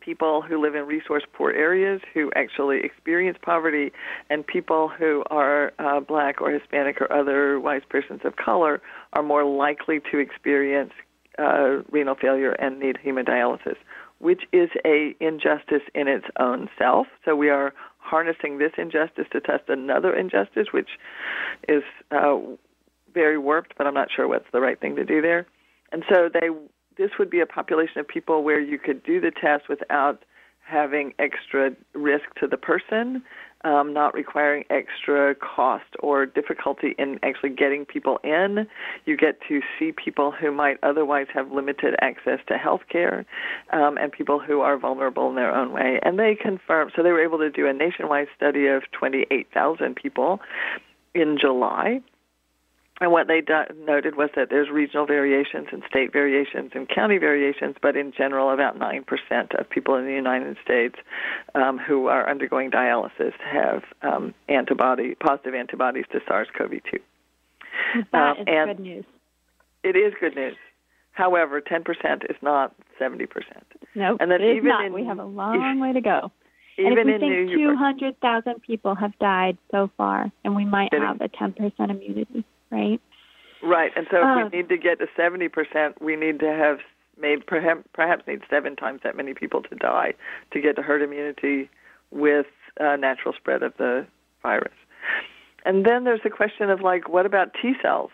people 0.05 0.43
who 0.43 0.61
live 0.61 0.75
in 0.75 0.87
resource 0.87 1.23
poor 1.33 1.53
areas 1.53 2.01
who 2.13 2.31
actually 2.35 2.81
experience 2.83 3.39
poverty, 3.41 3.93
and 4.31 4.47
people 4.47 4.89
who 4.89 5.23
are 5.31 5.73
uh, 5.79 6.01
black 6.01 6.41
or 6.41 6.51
Hispanic 6.51 7.01
or 7.01 7.13
otherwise 7.13 7.83
persons 7.89 8.21
of 8.25 8.37
color 8.37 8.81
are 9.13 9.23
more 9.23 9.45
likely 9.45 10.01
to 10.11 10.19
experience 10.19 10.93
uh, 11.39 11.83
renal 11.91 12.15
failure 12.15 12.53
and 12.53 12.79
need 12.79 12.99
hemodialysis 13.05 13.77
which 14.23 14.43
is 14.53 14.71
a 14.85 15.17
injustice 15.19 15.83
in 15.97 16.07
its 16.07 16.27
own 16.39 16.69
self. 16.79 17.09
So 17.25 17.35
we 17.35 17.51
are 17.51 17.75
harnessing 17.99 18.59
this 18.59 18.71
injustice 18.79 19.27
to 19.33 19.41
test 19.41 19.65
another 19.67 20.15
injustice, 20.15 20.69
which 20.71 20.91
is 21.69 21.83
uh, 22.13 22.39
very 23.13 23.37
warped, 23.37 23.75
but 23.77 23.89
I'm 23.89 23.95
not 23.95 24.09
sure 24.15 24.29
what's 24.29 24.47
the 24.53 24.61
right 24.61 24.79
thing 24.79 24.95
to 24.95 25.05
do 25.05 25.21
there. 25.21 25.45
And 25.91 26.05
so 26.09 26.31
they 26.33 26.51
this 26.97 27.11
would 27.19 27.31
be 27.31 27.41
a 27.41 27.47
population 27.47 27.99
of 27.99 28.09
people 28.09 28.43
where 28.43 28.61
you 28.61 28.79
could 28.79 29.03
do 29.03 29.21
the 29.21 29.31
test 29.31 29.69
without 29.69 30.25
having 30.65 31.13
extra 31.19 31.73
risk 31.95 32.25
to 32.41 32.47
the 32.47 32.57
person 32.57 33.23
um, 33.65 33.93
not 33.93 34.15
requiring 34.15 34.65
extra 34.71 35.35
cost 35.35 35.85
or 36.01 36.27
difficulty 36.27 36.95
in 36.99 37.19
actually 37.23 37.51
getting 37.51 37.85
people 37.85 38.19
in. 38.25 38.67
You 39.05 39.17
get 39.17 39.39
to 39.49 39.61
see 39.79 39.93
people 39.93 40.33
who 40.33 40.51
might 40.51 40.79
otherwise 40.83 41.27
have 41.35 41.53
limited 41.53 41.95
access 42.01 42.41
to 42.49 42.59
health 42.59 42.83
care 42.91 43.25
um, 43.73 43.99
and 43.99 44.11
people 44.11 44.41
who 44.41 44.61
are 44.61 44.79
vulnerable 44.79 45.29
in 45.29 45.37
their 45.37 45.55
own 45.55 45.73
way. 45.73 46.01
And 46.03 46.19
they 46.19 46.35
confirm, 46.35 46.91
so 46.95 47.03
they 47.03 47.13
were 47.13 47.23
able 47.23 47.39
to 47.39 47.51
do 47.51 47.67
a 47.67 47.73
nationwide 47.73 48.29
study 48.37 48.67
of 48.67 48.83
28,000 48.93 49.95
people 49.95 50.41
in 51.15 51.37
July 51.39 52.01
and 53.03 53.13
what 53.13 53.27
they 53.27 53.41
do- 53.41 53.67
noted 53.85 54.17
was 54.17 54.31
that 54.37 54.49
there's 54.49 54.71
regional 54.71 55.07
variations 55.07 55.69
and 55.73 55.83
state 55.89 56.13
variations 56.13 56.71
and 56.75 56.89
county 56.89 57.19
variations, 57.19 57.77
but 57.83 57.97
in 57.97 58.13
general, 58.13 58.51
about 58.51 58.79
9% 58.79 59.59
of 59.59 59.69
people 59.69 59.97
in 59.97 60.07
the 60.07 60.13
United 60.13 60.57
States 60.65 60.95
um, 61.55 61.79
who 61.79 62.07
are 62.07 62.29
undergoing 62.29 62.71
dialysis 62.71 63.33
have 63.41 63.83
um, 64.03 64.35
antibody 64.49 65.15
positive 65.17 65.55
antibodies 65.55 66.05
to 66.13 66.21
SARS-CoV-2. 66.29 67.01
That 68.13 68.39
um, 68.39 68.49
is 68.49 68.77
good 68.77 68.81
news. 68.81 69.05
It 69.83 69.97
is 69.97 70.15
good 70.21 70.37
news. 70.37 70.57
However, 71.11 71.61
10% 71.61 72.31
is 72.31 72.37
not 72.41 72.75
70%. 73.01 73.29
Nope, 73.95 74.19
and 74.21 74.31
then 74.31 74.41
even 74.43 74.69
not. 74.69 74.87
In, 74.87 74.93
we 74.93 75.05
have 75.05 75.19
a 75.19 75.25
long 75.43 75.81
way 75.81 75.93
to 75.93 76.01
go. 76.01 76.31
Even 76.79 76.99
and 76.99 77.11
if 77.11 77.21
we 77.21 77.47
think 77.47 77.59
200,000 77.59 78.63
people 78.63 78.95
have 78.95 79.19
died 79.19 79.59
so 79.71 79.91
far, 79.97 80.31
and 80.45 80.57
we 80.57 80.65
might 80.65 80.93
have 80.95 81.21
a 81.21 81.29
10% 81.29 81.73
immunity 81.91 82.45
right? 82.73 83.01
Right, 83.63 83.93
and 83.95 84.09
so 84.11 84.17
if 84.17 84.37
we 84.37 84.43
um, 84.43 84.51
need 84.53 84.69
to 84.71 84.77
get 84.77 84.99
to 84.99 85.07
70%, 85.17 86.01
we 86.01 86.17
need 86.17 86.41
to 86.41 86.49
have 86.49 86.79
made 87.21 87.47
perhaps, 87.47 87.83
perhaps 87.93 88.27
need 88.27 88.41
seven 88.51 88.75
times 88.75 89.01
that 89.05 89.17
many 89.17 89.35
people 89.35 89.63
to 89.63 89.77
die 89.77 90.15
to 90.53 90.61
get 90.61 90.75
to 90.77 90.83
herd 90.83 91.03
immunity 91.03 91.71
with 92.11 92.47
uh, 92.81 92.97
natural 92.97 93.35
spread 93.35 93.63
of 93.63 93.73
the 93.79 94.07
virus. 94.43 94.73
And 95.65 95.87
then 95.87 96.05
there's 96.05 96.23
the 96.25 96.31
question 96.31 96.71
of 96.71 96.81
like, 96.81 97.09
what 97.09 97.27
about 97.27 97.55
T 97.61 97.75
cells? 97.81 98.11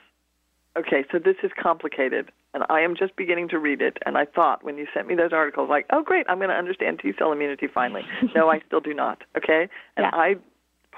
Okay, 0.76 1.04
so 1.10 1.18
this 1.18 1.36
is 1.42 1.50
complicated, 1.60 2.30
and 2.54 2.62
I 2.68 2.80
am 2.80 2.94
just 2.94 3.16
beginning 3.16 3.48
to 3.48 3.58
read 3.58 3.80
it. 3.80 3.96
And 4.04 4.16
I 4.16 4.26
thought 4.26 4.62
when 4.62 4.76
you 4.76 4.86
sent 4.94 5.08
me 5.08 5.14
those 5.14 5.32
articles, 5.32 5.68
like, 5.68 5.86
oh 5.90 6.02
great, 6.02 6.26
I'm 6.28 6.38
going 6.38 6.50
to 6.50 6.54
understand 6.54 7.00
T 7.02 7.12
cell 7.18 7.32
immunity 7.32 7.66
finally. 7.72 8.02
no, 8.34 8.48
I 8.48 8.60
still 8.66 8.80
do 8.80 8.94
not. 8.94 9.22
Okay, 9.36 9.68
and 9.96 10.04
yeah. 10.04 10.10
I 10.12 10.36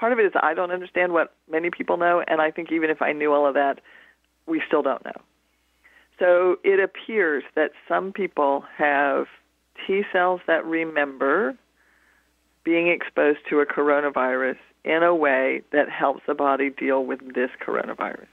part 0.01 0.11
of 0.11 0.17
it 0.17 0.25
is 0.25 0.31
I 0.41 0.55
don't 0.55 0.71
understand 0.71 1.13
what 1.13 1.31
many 1.49 1.69
people 1.69 1.95
know, 1.95 2.23
and 2.27 2.41
I 2.41 2.49
think 2.49 2.71
even 2.71 2.89
if 2.89 3.03
I 3.03 3.13
knew 3.13 3.31
all 3.31 3.45
of 3.47 3.53
that, 3.53 3.79
we 4.47 4.59
still 4.67 4.81
don't 4.81 5.05
know. 5.05 5.21
So 6.17 6.57
it 6.63 6.79
appears 6.79 7.43
that 7.55 7.71
some 7.87 8.11
people 8.11 8.63
have 8.77 9.27
T 9.85 10.01
cells 10.11 10.41
that 10.47 10.65
remember 10.65 11.55
being 12.63 12.87
exposed 12.87 13.39
to 13.49 13.59
a 13.59 13.65
coronavirus 13.65 14.57
in 14.83 15.03
a 15.03 15.13
way 15.13 15.61
that 15.71 15.87
helps 15.89 16.21
the 16.27 16.33
body 16.33 16.71
deal 16.71 17.05
with 17.05 17.19
this 17.35 17.51
coronavirus. 17.65 18.27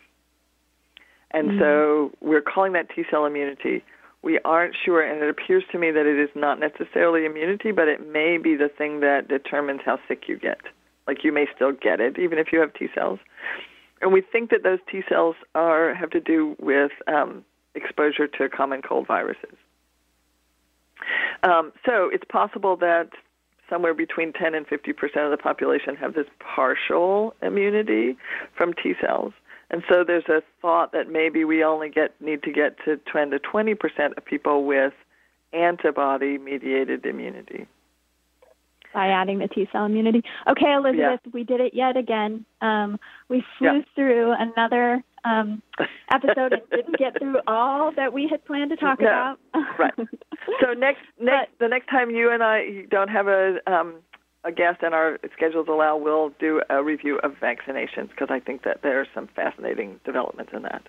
And 1.31 1.51
mm-hmm. 1.51 1.61
so 1.61 2.13
we're 2.23 2.41
calling 2.41 2.73
that 2.73 2.89
T 2.95 3.05
cell 3.11 3.27
immunity. 3.27 3.85
We 4.23 4.41
aren't 4.45 4.75
sure, 4.85 5.03
and 5.03 5.23
it 5.23 5.29
appears 5.29 5.65
to 5.73 5.79
me 5.79 5.91
that 5.91 6.07
it 6.07 6.19
is 6.19 6.31
not 6.35 6.59
necessarily 6.59 7.27
immunity, 7.27 7.73
but 7.73 7.89
it 7.89 8.11
may 8.11 8.39
be 8.39 8.57
the 8.57 8.71
thing 8.71 9.01
that 9.01 9.29
determines 9.29 9.83
how 9.85 9.99
sick 10.09 10.25
you 10.29 10.39
get. 10.39 10.61
Like 11.09 11.25
you 11.25 11.33
may 11.33 11.47
still 11.57 11.73
get 11.73 12.01
it 12.01 12.19
even 12.19 12.39
if 12.39 12.53
you 12.53 12.61
have 12.61 12.73
T 12.75 12.87
cells. 12.95 13.19
And 14.01 14.13
we 14.13 14.21
think 14.21 14.51
that 14.51 14.63
those 14.63 14.79
T 14.89 15.03
cells 15.09 15.35
are 15.55 15.95
have 15.95 16.11
to 16.11 16.21
do 16.21 16.55
with 16.61 16.93
um, 17.09 17.45
exposure 17.75 18.29
to 18.29 18.49
common 18.49 18.83
cold 18.83 19.07
viruses. 19.07 19.57
Um, 21.43 21.73
so 21.87 22.11
it's 22.13 22.25
possible 22.31 22.77
that 22.77 23.09
somewhere 23.71 23.95
between 23.95 24.33
10 24.33 24.55
and 24.55 24.67
50 24.67 24.93
percent 24.93 25.25
of 25.25 25.31
the 25.31 25.39
population 25.39 25.97
have 25.97 26.15
this 26.15 26.27
partial 26.39 27.35
immunity 27.43 28.17
from 28.55 28.75
T 28.75 28.95
cells. 29.01 29.33
And 29.71 29.83
so 29.89 30.05
there's 30.07 30.29
a 30.29 30.43
thought 30.63 30.93
that 30.93 31.11
maybe 31.11 31.45
we 31.45 31.65
only 31.65 31.89
get 31.89 32.21
need 32.21 32.43
to 32.43 32.53
get 32.53 32.77
to 32.85 33.01
10 33.11 33.31
to 33.31 33.39
20 33.39 33.75
percent 33.75 34.15
of 34.19 34.25
people 34.25 34.65
with 34.65 34.93
antibody 35.55 36.37
mediated 36.37 37.07
immunity 37.07 37.67
by 38.93 39.09
adding 39.09 39.39
the 39.39 39.49
T 39.49 39.69
cell 39.73 39.85
immunity. 39.85 40.23
Okay, 40.49 40.73
Elizabeth, 40.73 41.21
yeah. 41.25 41.31
we 41.33 41.45
did 41.45 41.61
it 41.61 41.75
yet 41.75 41.97
again. 41.97 42.45
Um, 42.61 42.99
we 43.29 43.45
flew 43.59 43.79
yeah. 43.79 43.83
through 43.95 44.35
another 44.39 45.03
um, 45.25 45.63
episode 46.13 46.53
and 46.53 46.63
didn't 46.71 46.99
get 46.99 47.19
through 47.19 47.39
all 47.47 47.93
that 47.97 48.13
we 48.13 48.29
had 48.31 48.45
planned 48.45 48.71
to 48.71 48.77
talk 48.77 49.01
no. 49.01 49.07
about. 49.07 49.39
right. 49.79 49.95
So 50.61 50.73
next, 50.73 51.01
next, 51.21 51.51
but, 51.59 51.65
the 51.65 51.69
next 51.69 51.89
time 51.89 52.11
you 52.11 52.31
and 52.31 52.43
I 52.43 52.87
don't 52.91 53.09
have 53.09 53.29
a 53.29 53.59
um, 53.67 53.97
a 54.45 54.53
guest 54.53 54.79
and 54.83 54.95
our 54.95 55.19
schedules 55.37 55.67
allow, 55.69 55.97
we'll 55.97 56.31
do 56.39 56.63
a 56.71 56.83
review 56.83 57.19
of 57.23 57.33
vaccinations 57.33 58.11
because 58.11 58.29
I 58.31 58.41
think 58.41 58.63
that 58.65 58.81
there 58.83 59.01
are 59.01 59.07
some 59.15 59.29
fascinating 59.35 60.01
developments 60.05 60.53
in 60.55 60.63
that. 60.63 60.83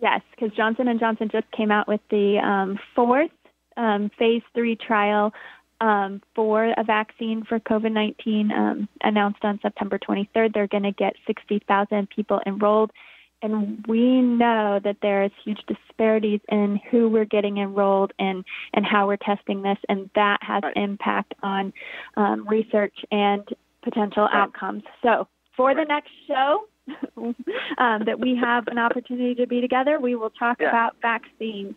Yes, 0.00 0.20
because 0.30 0.54
Johnson 0.56 0.86
and 0.86 1.00
Johnson 1.00 1.28
just 1.30 1.50
came 1.50 1.70
out 1.70 1.88
with 1.88 2.00
the 2.10 2.38
um, 2.38 2.78
fourth 2.94 3.30
um, 3.76 4.10
phase 4.18 4.42
three 4.54 4.76
trial 4.76 5.32
um, 5.80 6.22
for 6.34 6.64
a 6.76 6.84
vaccine 6.84 7.44
for 7.44 7.60
COVID 7.60 7.92
19 7.92 8.52
um, 8.52 8.88
announced 9.02 9.44
on 9.44 9.58
September 9.62 9.98
23rd. 9.98 10.52
They're 10.52 10.66
going 10.66 10.82
to 10.82 10.92
get 10.92 11.14
60,000 11.26 12.08
people 12.10 12.40
enrolled. 12.46 12.90
And 13.40 13.86
we 13.86 14.20
know 14.20 14.80
that 14.82 14.96
there 15.00 15.22
is 15.22 15.30
huge 15.44 15.60
disparities 15.68 16.40
in 16.48 16.80
who 16.90 17.08
we're 17.08 17.24
getting 17.24 17.58
enrolled 17.58 18.12
and, 18.18 18.44
and 18.74 18.84
how 18.84 19.06
we're 19.06 19.16
testing 19.16 19.62
this, 19.62 19.78
and 19.88 20.10
that 20.16 20.38
has 20.42 20.64
right. 20.64 20.76
impact 20.76 21.34
on 21.40 21.72
um, 22.16 22.48
research 22.48 22.96
and 23.12 23.48
potential 23.84 24.24
right. 24.24 24.34
outcomes. 24.34 24.82
So, 25.02 25.28
for 25.56 25.72
the 25.72 25.84
next 25.84 26.10
show, 26.26 26.64
um, 27.78 28.04
that 28.06 28.18
we 28.18 28.36
have 28.36 28.66
an 28.66 28.78
opportunity 28.78 29.36
to 29.36 29.46
be 29.46 29.60
together, 29.60 30.00
we 30.00 30.16
will 30.16 30.30
talk 30.30 30.58
yeah. 30.60 30.68
about 30.68 30.96
vaccines. 31.00 31.74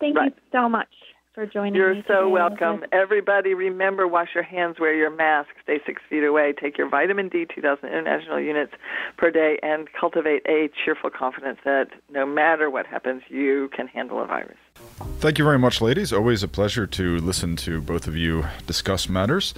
Thank 0.00 0.16
right. 0.16 0.34
you 0.34 0.42
so 0.50 0.68
much 0.68 0.88
for 1.34 1.46
joining 1.46 1.74
You're 1.74 1.94
me. 1.94 2.04
so 2.06 2.28
welcome. 2.28 2.84
Everybody, 2.92 3.54
remember 3.54 4.06
wash 4.06 4.30
your 4.34 4.44
hands, 4.44 4.76
wear 4.78 4.94
your 4.94 5.10
mask, 5.10 5.48
stay 5.62 5.80
six 5.86 6.02
feet 6.08 6.24
away, 6.24 6.52
take 6.52 6.76
your 6.76 6.88
vitamin 6.88 7.28
D, 7.28 7.46
2,000 7.52 7.88
international 7.88 8.38
units 8.40 8.72
per 9.16 9.30
day, 9.30 9.58
and 9.62 9.88
cultivate 9.98 10.42
a 10.46 10.68
cheerful 10.84 11.10
confidence 11.10 11.58
that 11.64 11.88
no 12.10 12.26
matter 12.26 12.70
what 12.70 12.86
happens, 12.86 13.22
you 13.28 13.70
can 13.74 13.86
handle 13.86 14.22
a 14.22 14.26
virus. 14.26 14.58
Thank 15.20 15.38
you 15.38 15.44
very 15.44 15.58
much, 15.58 15.80
ladies. 15.80 16.12
Always 16.12 16.42
a 16.42 16.48
pleasure 16.48 16.86
to 16.86 17.18
listen 17.18 17.56
to 17.56 17.80
both 17.80 18.06
of 18.06 18.16
you 18.16 18.44
discuss 18.66 19.08
matters. 19.08 19.54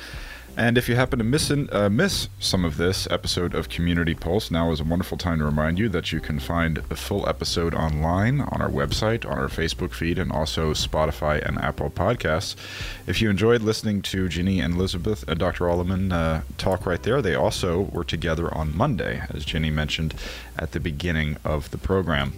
And 0.57 0.79
if 0.79 0.89
you 0.89 0.95
happen 0.95 1.19
to 1.19 1.25
miss, 1.25 1.51
in, 1.51 1.69
uh, 1.73 1.89
miss 1.89 2.29
some 2.39 2.65
of 2.65 2.77
this 2.77 3.09
episode 3.11 3.57
of 3.57 3.69
Community 3.69 4.15
Pulse, 4.15 4.53
now 4.53 4.71
is 4.71 4.79
a 4.79 4.85
wonderful 4.85 5.19
time 5.19 5.41
to 5.41 5.45
remind 5.45 5.81
you 5.81 5.89
that 5.89 6.13
you 6.13 6.21
can 6.21 6.39
find 6.39 6.77
the 6.77 6.95
full 6.95 7.29
episode 7.29 7.75
online 7.75 8.41
on 8.41 8.63
our 8.63 8.69
website, 8.69 9.29
on 9.29 9.37
our 9.37 9.49
Facebook 9.49 9.93
feed, 9.93 10.17
and 10.17 10.31
also 10.31 10.73
Spotify 10.73 11.45
and 11.45 11.59
Apple 11.59 11.91
Podcasts. 11.91 12.55
If 13.05 13.21
you 13.21 13.31
enjoyed 13.31 13.63
listening 13.63 14.01
to 14.03 14.29
Ginny 14.29 14.61
and 14.61 14.75
Elizabeth 14.75 15.27
and 15.27 15.41
Dr. 15.41 15.65
Allemann 15.65 16.13
uh, 16.13 16.43
talk 16.57 16.87
right 16.87 17.03
there, 17.03 17.21
they 17.21 17.35
also 17.35 17.81
were 17.81 18.05
together 18.05 18.53
on 18.55 18.77
Monday, 18.77 19.23
as 19.31 19.45
Ginny 19.45 19.71
mentioned 19.71 20.15
at 20.57 20.71
the 20.71 20.79
beginning 20.79 21.37
of 21.45 21.73
the 21.73 21.79
program. 21.79 22.33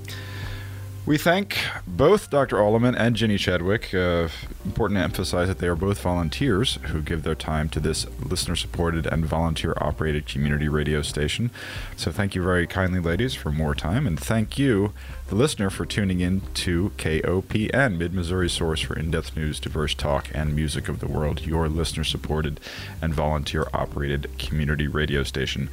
We 1.07 1.19
thank 1.19 1.59
both 1.87 2.31
Dr. 2.31 2.57
Allemann 2.57 2.97
and 2.99 3.15
Ginny 3.15 3.39
Chadwick. 3.39 3.95
Uh, 3.95 4.27
important 4.65 4.99
to 4.99 5.05
emphasize 5.05 5.47
that 5.47 5.59
they 5.59 5.69
are 5.69 5.77
both 5.77 6.01
volunteers 6.01 6.81
who 6.87 7.01
give 7.01 7.23
their 7.23 7.37
time 7.37 7.69
to 7.69 7.79
this 7.79 8.09
listener 8.19 8.57
supported 8.57 9.07
and 9.07 9.25
volunteer 9.25 9.73
operated 9.77 10.27
community 10.27 10.69
radio 10.69 11.03
station. 11.03 11.53
So 11.95 12.11
thank 12.11 12.35
you 12.35 12.43
very 12.43 12.67
kindly, 12.67 12.99
ladies, 12.99 13.35
for 13.35 13.53
more 13.53 13.73
time. 13.73 14.05
And 14.05 14.19
thank 14.19 14.59
you, 14.59 14.95
the 15.29 15.35
listener, 15.35 15.71
for 15.71 15.85
tuning 15.85 16.21
in 16.21 16.41
to 16.55 16.93
KOPN, 16.99 17.97
Mid 17.99 18.15
Missouri 18.15 18.49
source 18.49 18.81
for 18.81 18.97
in 18.97 19.11
depth 19.11 19.37
news, 19.37 19.59
diverse 19.59 19.93
talk, 19.93 20.29
and 20.33 20.55
music 20.55 20.89
of 20.89 21.01
the 21.01 21.09
world, 21.09 21.45
your 21.45 21.69
listener 21.69 22.05
supported 22.05 22.61
and 23.03 23.13
volunteer 23.13 23.67
operated 23.75 24.31
community 24.39 24.87
radio 24.87 25.25
station. 25.25 25.69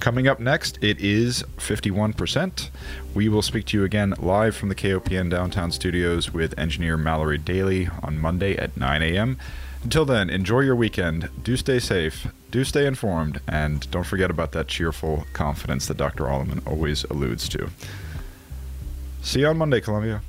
Coming 0.00 0.26
up 0.26 0.40
next, 0.40 0.78
it 0.82 0.98
is 0.98 1.44
51%. 1.58 2.70
We 3.14 3.28
will 3.28 3.42
speak 3.42 3.66
to 3.66 3.78
you 3.78 3.84
again 3.84 4.14
live 4.18 4.56
from 4.56 4.68
the 4.68 4.74
KOPN 4.74 5.30
downtown 5.30 5.70
studios 5.70 6.32
with 6.32 6.58
engineer 6.58 6.96
Mallory 6.96 7.38
Daly 7.38 7.88
on 8.02 8.18
Monday 8.18 8.56
at 8.56 8.76
9 8.76 9.02
a.m. 9.02 9.38
Until 9.84 10.04
then, 10.04 10.28
enjoy 10.28 10.60
your 10.60 10.76
weekend. 10.76 11.28
Do 11.44 11.56
stay 11.56 11.78
safe, 11.78 12.26
do 12.50 12.64
stay 12.64 12.84
informed, 12.84 13.40
and 13.46 13.88
don't 13.92 14.06
forget 14.06 14.30
about 14.30 14.50
that 14.52 14.66
cheerful 14.66 15.24
confidence 15.32 15.86
that 15.86 15.96
Dr. 15.96 16.24
Allemann 16.24 16.66
always 16.66 17.04
alludes 17.04 17.48
to. 17.50 17.70
See 19.28 19.40
you 19.40 19.48
on 19.48 19.58
Monday, 19.58 19.82
Columbia. 19.82 20.22